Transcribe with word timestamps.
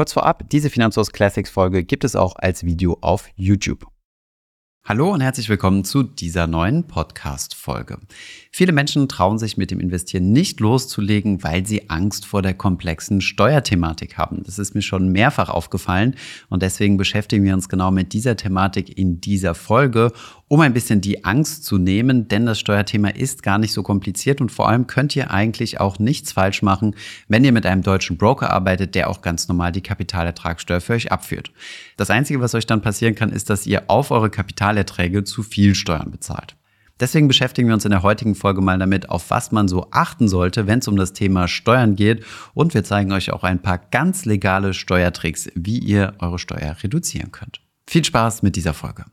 Kurz 0.00 0.14
vorab, 0.14 0.48
diese 0.48 0.70
Finanzhaus 0.70 1.12
Classics 1.12 1.50
Folge 1.50 1.84
gibt 1.84 2.04
es 2.04 2.16
auch 2.16 2.34
als 2.36 2.64
Video 2.64 2.96
auf 3.02 3.28
YouTube. 3.36 3.86
Hallo 4.90 5.12
und 5.12 5.20
herzlich 5.20 5.48
willkommen 5.48 5.84
zu 5.84 6.02
dieser 6.02 6.48
neuen 6.48 6.82
Podcast-Folge. 6.82 8.00
Viele 8.50 8.72
Menschen 8.72 9.08
trauen 9.08 9.38
sich 9.38 9.56
mit 9.56 9.70
dem 9.70 9.78
Investieren 9.78 10.32
nicht 10.32 10.58
loszulegen, 10.58 11.44
weil 11.44 11.64
sie 11.64 11.88
Angst 11.88 12.26
vor 12.26 12.42
der 12.42 12.54
komplexen 12.54 13.20
Steuerthematik 13.20 14.18
haben. 14.18 14.42
Das 14.42 14.58
ist 14.58 14.74
mir 14.74 14.82
schon 14.82 15.12
mehrfach 15.12 15.48
aufgefallen 15.48 16.16
und 16.48 16.64
deswegen 16.64 16.96
beschäftigen 16.96 17.44
wir 17.44 17.54
uns 17.54 17.68
genau 17.68 17.92
mit 17.92 18.12
dieser 18.12 18.36
Thematik 18.36 18.98
in 18.98 19.20
dieser 19.20 19.54
Folge, 19.54 20.10
um 20.48 20.60
ein 20.60 20.74
bisschen 20.74 21.00
die 21.00 21.24
Angst 21.24 21.64
zu 21.64 21.78
nehmen, 21.78 22.26
denn 22.26 22.44
das 22.44 22.58
Steuerthema 22.58 23.10
ist 23.10 23.44
gar 23.44 23.58
nicht 23.58 23.72
so 23.72 23.84
kompliziert 23.84 24.40
und 24.40 24.50
vor 24.50 24.68
allem 24.68 24.88
könnt 24.88 25.14
ihr 25.14 25.30
eigentlich 25.30 25.78
auch 25.78 26.00
nichts 26.00 26.32
falsch 26.32 26.62
machen, 26.62 26.96
wenn 27.28 27.44
ihr 27.44 27.52
mit 27.52 27.64
einem 27.66 27.82
deutschen 27.82 28.16
Broker 28.16 28.50
arbeitet, 28.50 28.96
der 28.96 29.08
auch 29.08 29.22
ganz 29.22 29.46
normal 29.46 29.70
die 29.70 29.80
Kapitalertragssteuer 29.80 30.80
für 30.80 30.94
euch 30.94 31.12
abführt. 31.12 31.52
Das 31.96 32.10
Einzige, 32.10 32.40
was 32.40 32.56
euch 32.56 32.66
dann 32.66 32.82
passieren 32.82 33.14
kann, 33.14 33.30
ist, 33.30 33.48
dass 33.48 33.64
ihr 33.64 33.84
auf 33.86 34.10
eure 34.10 34.28
Kapitalerträge 34.80 35.24
zu 35.24 35.42
viel 35.42 35.74
Steuern 35.74 36.10
bezahlt. 36.10 36.56
Deswegen 36.98 37.28
beschäftigen 37.28 37.68
wir 37.68 37.74
uns 37.74 37.86
in 37.86 37.92
der 37.92 38.02
heutigen 38.02 38.34
Folge 38.34 38.60
mal 38.60 38.78
damit, 38.78 39.08
auf 39.08 39.30
was 39.30 39.52
man 39.52 39.68
so 39.68 39.88
achten 39.90 40.28
sollte, 40.28 40.66
wenn 40.66 40.80
es 40.80 40.88
um 40.88 40.96
das 40.96 41.14
Thema 41.14 41.48
Steuern 41.48 41.96
geht. 41.96 42.24
Und 42.52 42.74
wir 42.74 42.84
zeigen 42.84 43.12
euch 43.12 43.32
auch 43.32 43.42
ein 43.42 43.62
paar 43.62 43.78
ganz 43.78 44.26
legale 44.26 44.74
Steuertricks, 44.74 45.48
wie 45.54 45.78
ihr 45.78 46.12
eure 46.18 46.38
Steuer 46.38 46.76
reduzieren 46.82 47.32
könnt. 47.32 47.62
Viel 47.88 48.04
Spaß 48.04 48.42
mit 48.42 48.54
dieser 48.54 48.74
Folge. 48.74 49.06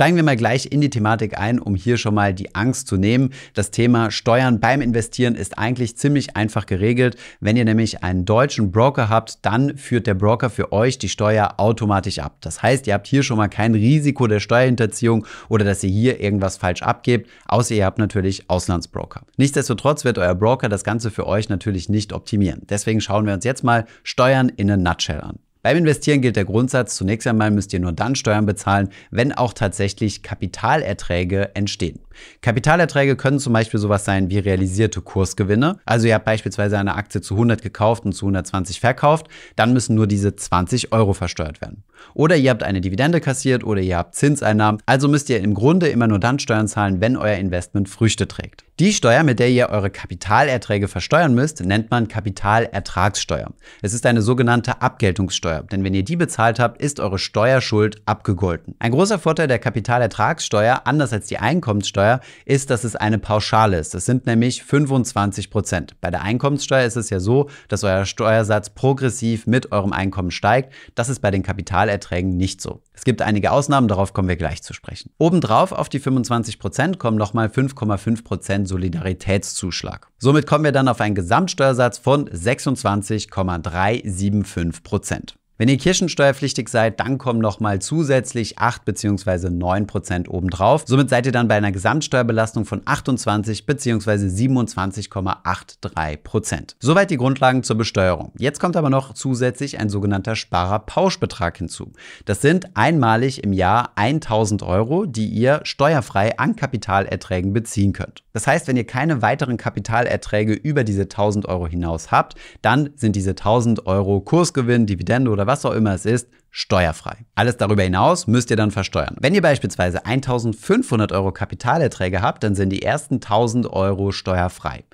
Steigen 0.00 0.16
wir 0.16 0.22
mal 0.22 0.34
gleich 0.34 0.72
in 0.72 0.80
die 0.80 0.88
Thematik 0.88 1.38
ein, 1.38 1.58
um 1.58 1.74
hier 1.74 1.98
schon 1.98 2.14
mal 2.14 2.32
die 2.32 2.54
Angst 2.54 2.88
zu 2.88 2.96
nehmen. 2.96 3.34
Das 3.52 3.70
Thema 3.70 4.10
Steuern 4.10 4.58
beim 4.58 4.80
Investieren 4.80 5.34
ist 5.34 5.58
eigentlich 5.58 5.98
ziemlich 5.98 6.38
einfach 6.38 6.64
geregelt. 6.64 7.18
Wenn 7.40 7.54
ihr 7.58 7.66
nämlich 7.66 8.02
einen 8.02 8.24
deutschen 8.24 8.70
Broker 8.72 9.10
habt, 9.10 9.44
dann 9.44 9.76
führt 9.76 10.06
der 10.06 10.14
Broker 10.14 10.48
für 10.48 10.72
euch 10.72 10.96
die 10.96 11.10
Steuer 11.10 11.52
automatisch 11.58 12.18
ab. 12.18 12.38
Das 12.40 12.62
heißt, 12.62 12.86
ihr 12.86 12.94
habt 12.94 13.08
hier 13.08 13.22
schon 13.22 13.36
mal 13.36 13.48
kein 13.48 13.74
Risiko 13.74 14.26
der 14.26 14.40
Steuerhinterziehung 14.40 15.26
oder 15.50 15.66
dass 15.66 15.84
ihr 15.84 15.90
hier 15.90 16.18
irgendwas 16.18 16.56
falsch 16.56 16.80
abgebt, 16.80 17.28
außer 17.46 17.74
ihr 17.74 17.84
habt 17.84 17.98
natürlich 17.98 18.48
Auslandsbroker. 18.48 19.20
Nichtsdestotrotz 19.36 20.06
wird 20.06 20.16
euer 20.16 20.34
Broker 20.34 20.70
das 20.70 20.82
Ganze 20.82 21.10
für 21.10 21.26
euch 21.26 21.50
natürlich 21.50 21.90
nicht 21.90 22.14
optimieren. 22.14 22.62
Deswegen 22.70 23.02
schauen 23.02 23.26
wir 23.26 23.34
uns 23.34 23.44
jetzt 23.44 23.64
mal 23.64 23.84
Steuern 24.02 24.48
in 24.48 24.70
a 24.70 24.78
nutshell 24.78 25.20
an. 25.20 25.40
Beim 25.62 25.76
Investieren 25.76 26.22
gilt 26.22 26.36
der 26.36 26.46
Grundsatz, 26.46 26.96
zunächst 26.96 27.26
einmal 27.26 27.50
müsst 27.50 27.74
ihr 27.74 27.80
nur 27.80 27.92
dann 27.92 28.14
Steuern 28.14 28.46
bezahlen, 28.46 28.88
wenn 29.10 29.32
auch 29.32 29.52
tatsächlich 29.52 30.22
Kapitalerträge 30.22 31.54
entstehen. 31.54 32.00
Kapitalerträge 32.42 33.16
können 33.16 33.38
zum 33.38 33.52
Beispiel 33.52 33.80
sowas 33.80 34.04
sein 34.04 34.30
wie 34.30 34.38
realisierte 34.38 35.00
Kursgewinne. 35.00 35.78
Also 35.84 36.06
ihr 36.08 36.14
habt 36.14 36.24
beispielsweise 36.24 36.78
eine 36.78 36.94
Aktie 36.94 37.20
zu 37.20 37.34
100 37.34 37.62
gekauft 37.62 38.04
und 38.04 38.12
zu 38.12 38.26
120 38.26 38.80
verkauft, 38.80 39.28
dann 39.56 39.72
müssen 39.72 39.94
nur 39.94 40.06
diese 40.06 40.36
20 40.36 40.92
Euro 40.92 41.12
versteuert 41.12 41.60
werden. 41.60 41.84
Oder 42.14 42.36
ihr 42.36 42.50
habt 42.50 42.62
eine 42.62 42.80
Dividende 42.80 43.20
kassiert 43.20 43.64
oder 43.64 43.80
ihr 43.80 43.98
habt 43.98 44.14
Zinseinnahmen. 44.14 44.82
Also 44.86 45.08
müsst 45.08 45.28
ihr 45.30 45.40
im 45.40 45.54
Grunde 45.54 45.88
immer 45.88 46.06
nur 46.06 46.18
dann 46.18 46.38
Steuern 46.38 46.68
zahlen, 46.68 47.00
wenn 47.00 47.16
euer 47.16 47.36
Investment 47.36 47.88
Früchte 47.88 48.26
trägt. 48.26 48.64
Die 48.80 48.94
Steuer, 48.94 49.24
mit 49.24 49.38
der 49.38 49.50
ihr 49.50 49.68
eure 49.68 49.90
Kapitalerträge 49.90 50.88
versteuern 50.88 51.34
müsst, 51.34 51.62
nennt 51.62 51.90
man 51.90 52.08
Kapitalertragssteuer. 52.08 53.52
Es 53.82 53.92
ist 53.92 54.06
eine 54.06 54.22
sogenannte 54.22 54.80
Abgeltungssteuer, 54.80 55.64
denn 55.64 55.84
wenn 55.84 55.92
ihr 55.92 56.02
die 56.02 56.16
bezahlt 56.16 56.58
habt, 56.58 56.80
ist 56.80 56.98
eure 56.98 57.18
Steuerschuld 57.18 58.00
abgegolten. 58.06 58.76
Ein 58.78 58.92
großer 58.92 59.18
Vorteil 59.18 59.48
der 59.48 59.58
Kapitalertragssteuer, 59.58 60.82
anders 60.86 61.12
als 61.12 61.26
die 61.26 61.36
Einkommenssteuer, 61.36 61.99
ist, 62.44 62.70
dass 62.70 62.84
es 62.84 62.96
eine 62.96 63.18
Pauschale 63.18 63.78
ist. 63.78 63.94
Das 63.94 64.06
sind 64.06 64.26
nämlich 64.26 64.62
25 64.62 65.50
Prozent. 65.50 66.00
Bei 66.00 66.10
der 66.10 66.22
Einkommenssteuer 66.22 66.84
ist 66.84 66.96
es 66.96 67.10
ja 67.10 67.20
so, 67.20 67.48
dass 67.68 67.84
euer 67.84 68.04
Steuersatz 68.04 68.70
progressiv 68.70 69.46
mit 69.46 69.72
eurem 69.72 69.92
Einkommen 69.92 70.30
steigt. 70.30 70.72
Das 70.94 71.08
ist 71.08 71.20
bei 71.20 71.30
den 71.30 71.42
Kapitalerträgen 71.42 72.36
nicht 72.36 72.60
so. 72.60 72.82
Es 72.92 73.04
gibt 73.04 73.22
einige 73.22 73.50
Ausnahmen, 73.50 73.88
darauf 73.88 74.12
kommen 74.12 74.28
wir 74.28 74.36
gleich 74.36 74.62
zu 74.62 74.74
sprechen. 74.74 75.10
Obendrauf 75.18 75.72
auf 75.72 75.88
die 75.88 76.00
25 76.00 76.58
Prozent 76.58 76.98
kommen 76.98 77.16
nochmal 77.16 77.48
5,5 77.48 78.24
Prozent 78.24 78.68
Solidaritätszuschlag. 78.68 80.08
Somit 80.18 80.46
kommen 80.46 80.64
wir 80.64 80.72
dann 80.72 80.88
auf 80.88 81.00
einen 81.00 81.14
Gesamtsteuersatz 81.14 81.96
von 81.98 82.28
26,375 82.30 84.82
Prozent. 84.82 85.39
Wenn 85.60 85.68
ihr 85.68 85.76
kirchensteuerpflichtig 85.76 86.70
seid, 86.70 87.00
dann 87.00 87.18
kommen 87.18 87.38
nochmal 87.38 87.80
zusätzlich 87.80 88.58
8 88.58 88.86
bzw. 88.86 89.50
9 89.50 89.86
Prozent 89.86 90.30
obendrauf. 90.30 90.84
Somit 90.86 91.10
seid 91.10 91.26
ihr 91.26 91.32
dann 91.32 91.48
bei 91.48 91.56
einer 91.56 91.70
Gesamtsteuerbelastung 91.70 92.64
von 92.64 92.80
28 92.82 93.66
bzw. 93.66 94.12
27,83 94.12 96.16
Prozent. 96.16 96.76
Soweit 96.80 97.10
die 97.10 97.18
Grundlagen 97.18 97.62
zur 97.62 97.76
Besteuerung. 97.76 98.32
Jetzt 98.38 98.58
kommt 98.58 98.74
aber 98.74 98.88
noch 98.88 99.12
zusätzlich 99.12 99.78
ein 99.78 99.90
sogenannter 99.90 100.34
Sparerpauschbetrag 100.34 101.58
hinzu. 101.58 101.92
Das 102.24 102.40
sind 102.40 102.74
einmalig 102.74 103.44
im 103.44 103.52
Jahr 103.52 103.90
1000 103.96 104.62
Euro, 104.62 105.04
die 105.04 105.26
ihr 105.26 105.60
steuerfrei 105.64 106.38
an 106.38 106.56
Kapitalerträgen 106.56 107.52
beziehen 107.52 107.92
könnt. 107.92 108.22
Das 108.32 108.46
heißt, 108.46 108.66
wenn 108.66 108.78
ihr 108.78 108.86
keine 108.86 109.20
weiteren 109.20 109.58
Kapitalerträge 109.58 110.54
über 110.54 110.84
diese 110.84 111.02
1000 111.02 111.44
Euro 111.44 111.66
hinaus 111.66 112.10
habt, 112.10 112.36
dann 112.62 112.94
sind 112.96 113.14
diese 113.14 113.32
1000 113.32 113.86
Euro 113.86 114.22
Kursgewinn, 114.22 114.86
Dividende 114.86 115.30
oder 115.30 115.49
was 115.50 115.64
auch 115.64 115.72
immer 115.72 115.94
es 115.94 116.06
ist, 116.06 116.28
steuerfrei. 116.52 117.26
Alles 117.34 117.56
darüber 117.56 117.82
hinaus 117.82 118.28
müsst 118.28 118.50
ihr 118.50 118.56
dann 118.56 118.70
versteuern. 118.70 119.16
Wenn 119.20 119.34
ihr 119.34 119.42
beispielsweise 119.42 120.06
1500 120.06 121.10
Euro 121.10 121.32
Kapitalerträge 121.32 122.22
habt, 122.22 122.44
dann 122.44 122.54
sind 122.54 122.70
die 122.70 122.82
ersten 122.82 123.16
1000 123.16 123.66
Euro 123.72 124.12
steuerfrei. 124.12 124.84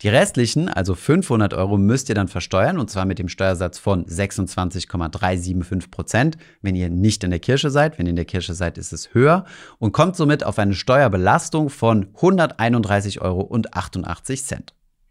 Die 0.00 0.08
restlichen, 0.08 0.70
also 0.70 0.94
500 0.94 1.52
Euro, 1.52 1.76
müsst 1.76 2.08
ihr 2.08 2.14
dann 2.14 2.28
versteuern 2.28 2.78
und 2.78 2.90
zwar 2.90 3.04
mit 3.04 3.18
dem 3.18 3.28
Steuersatz 3.28 3.78
von 3.78 4.06
26,375 4.06 5.90
Prozent. 5.90 6.38
Wenn 6.62 6.76
ihr 6.76 6.88
nicht 6.88 7.22
in 7.24 7.30
der 7.30 7.40
Kirche 7.40 7.68
seid, 7.68 7.98
wenn 7.98 8.06
ihr 8.06 8.10
in 8.10 8.16
der 8.16 8.24
Kirche 8.24 8.54
seid, 8.54 8.78
ist 8.78 8.94
es 8.94 9.12
höher 9.12 9.44
und 9.78 9.92
kommt 9.92 10.16
somit 10.16 10.44
auf 10.44 10.58
eine 10.58 10.74
Steuerbelastung 10.74 11.68
von 11.68 12.06
131,88 12.14 13.20
Euro. 13.20 13.50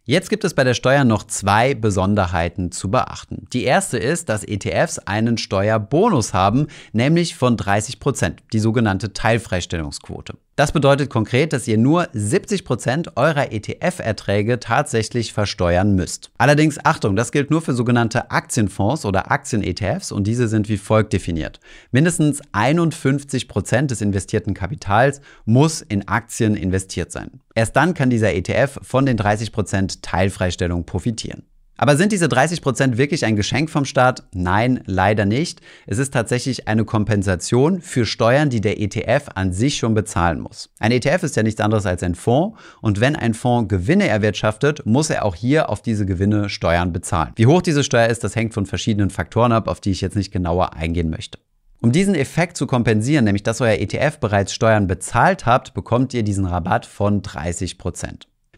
Jetzt 0.07 0.29
gibt 0.29 0.43
es 0.43 0.53
bei 0.53 0.63
der 0.63 0.75
Steuer 0.75 1.03
noch 1.03 1.23
zwei 1.23 1.73
Besonderheiten 1.73 2.71
zu 2.71 2.91
beachten. 2.91 3.47
Die 3.53 3.63
erste 3.63 3.97
ist, 3.97 4.29
dass 4.29 4.43
ETFs 4.43 4.99
einen 4.99 5.39
Steuerbonus 5.39 6.31
haben, 6.31 6.67
nämlich 6.93 7.35
von 7.35 7.57
30 7.57 7.99
Prozent, 7.99 8.43
die 8.53 8.59
sogenannte 8.59 9.13
Teilfreistellungsquote. 9.13 10.37
Das 10.57 10.71
bedeutet 10.71 11.09
konkret, 11.09 11.51
dass 11.51 11.67
ihr 11.67 11.77
nur 11.77 12.07
70 12.13 12.63
Prozent 12.63 13.17
eurer 13.17 13.51
ETF-Erträge 13.51 14.61
tatsächlich 14.61 15.33
versteuern 15.33 15.95
müsst. 15.95 16.31
Allerdings 16.37 16.79
Achtung, 16.85 17.17
das 17.17 17.33
gilt 17.33 17.51
nur 17.51 17.61
für 17.61 17.73
sogenannte 17.73 18.31
Aktienfonds 18.31 19.03
oder 19.03 19.31
Aktien-ETFs 19.31 20.13
und 20.13 20.25
diese 20.27 20.47
sind 20.47 20.69
wie 20.69 20.77
folgt 20.77 21.11
definiert. 21.11 21.59
Mindestens 21.91 22.41
51 22.53 23.49
Prozent 23.49 23.91
des 23.91 23.99
investierten 23.99 24.53
Kapitals 24.53 25.19
muss 25.43 25.81
in 25.81 26.07
Aktien 26.07 26.55
investiert 26.55 27.11
sein. 27.11 27.41
Erst 27.53 27.75
dann 27.75 27.93
kann 27.93 28.09
dieser 28.09 28.33
ETF 28.33 28.79
von 28.81 29.05
den 29.05 29.17
30 29.17 29.51
Prozent 29.51 30.03
Teilfreistellung 30.03 30.85
profitieren. 30.85 31.43
Aber 31.77 31.97
sind 31.97 32.11
diese 32.11 32.27
30% 32.27 32.97
wirklich 32.97 33.25
ein 33.25 33.35
Geschenk 33.35 33.69
vom 33.69 33.85
Staat? 33.85 34.23
Nein, 34.33 34.81
leider 34.85 35.25
nicht. 35.25 35.61
Es 35.85 35.97
ist 35.97 36.13
tatsächlich 36.13 36.67
eine 36.67 36.85
Kompensation 36.85 37.81
für 37.81 38.05
Steuern, 38.05 38.49
die 38.49 38.61
der 38.61 38.79
ETF 38.79 39.29
an 39.35 39.51
sich 39.51 39.77
schon 39.77 39.93
bezahlen 39.93 40.39
muss. 40.39 40.69
Ein 40.79 40.91
ETF 40.91 41.23
ist 41.23 41.35
ja 41.35 41.43
nichts 41.43 41.59
anderes 41.59 41.85
als 41.85 42.01
ein 42.03 42.15
Fonds 42.15 42.57
und 42.81 43.01
wenn 43.01 43.15
ein 43.15 43.33
Fonds 43.33 43.67
Gewinne 43.69 44.07
erwirtschaftet, 44.07 44.85
muss 44.85 45.09
er 45.09 45.25
auch 45.25 45.35
hier 45.35 45.69
auf 45.69 45.81
diese 45.81 46.05
Gewinne 46.05 46.49
Steuern 46.49 46.93
bezahlen. 46.93 47.33
Wie 47.35 47.47
hoch 47.47 47.61
diese 47.61 47.83
Steuer 47.83 48.07
ist, 48.07 48.23
das 48.23 48.35
hängt 48.35 48.53
von 48.53 48.65
verschiedenen 48.65 49.09
Faktoren 49.09 49.51
ab, 49.51 49.67
auf 49.67 49.81
die 49.81 49.91
ich 49.91 50.01
jetzt 50.01 50.15
nicht 50.15 50.31
genauer 50.31 50.73
eingehen 50.73 51.09
möchte. 51.09 51.39
Um 51.81 51.91
diesen 51.91 52.15
Effekt 52.15 52.57
zu 52.57 52.67
kompensieren, 52.67 53.25
nämlich 53.25 53.43
dass 53.43 53.61
euer 53.61 53.73
ETF 53.79 54.19
bereits 54.19 54.53
Steuern 54.53 54.87
bezahlt 54.87 55.45
habt, 55.45 55.73
bekommt 55.73 56.13
ihr 56.13 56.23
diesen 56.23 56.45
Rabatt 56.45 56.85
von 56.85 57.21
30 57.21 57.77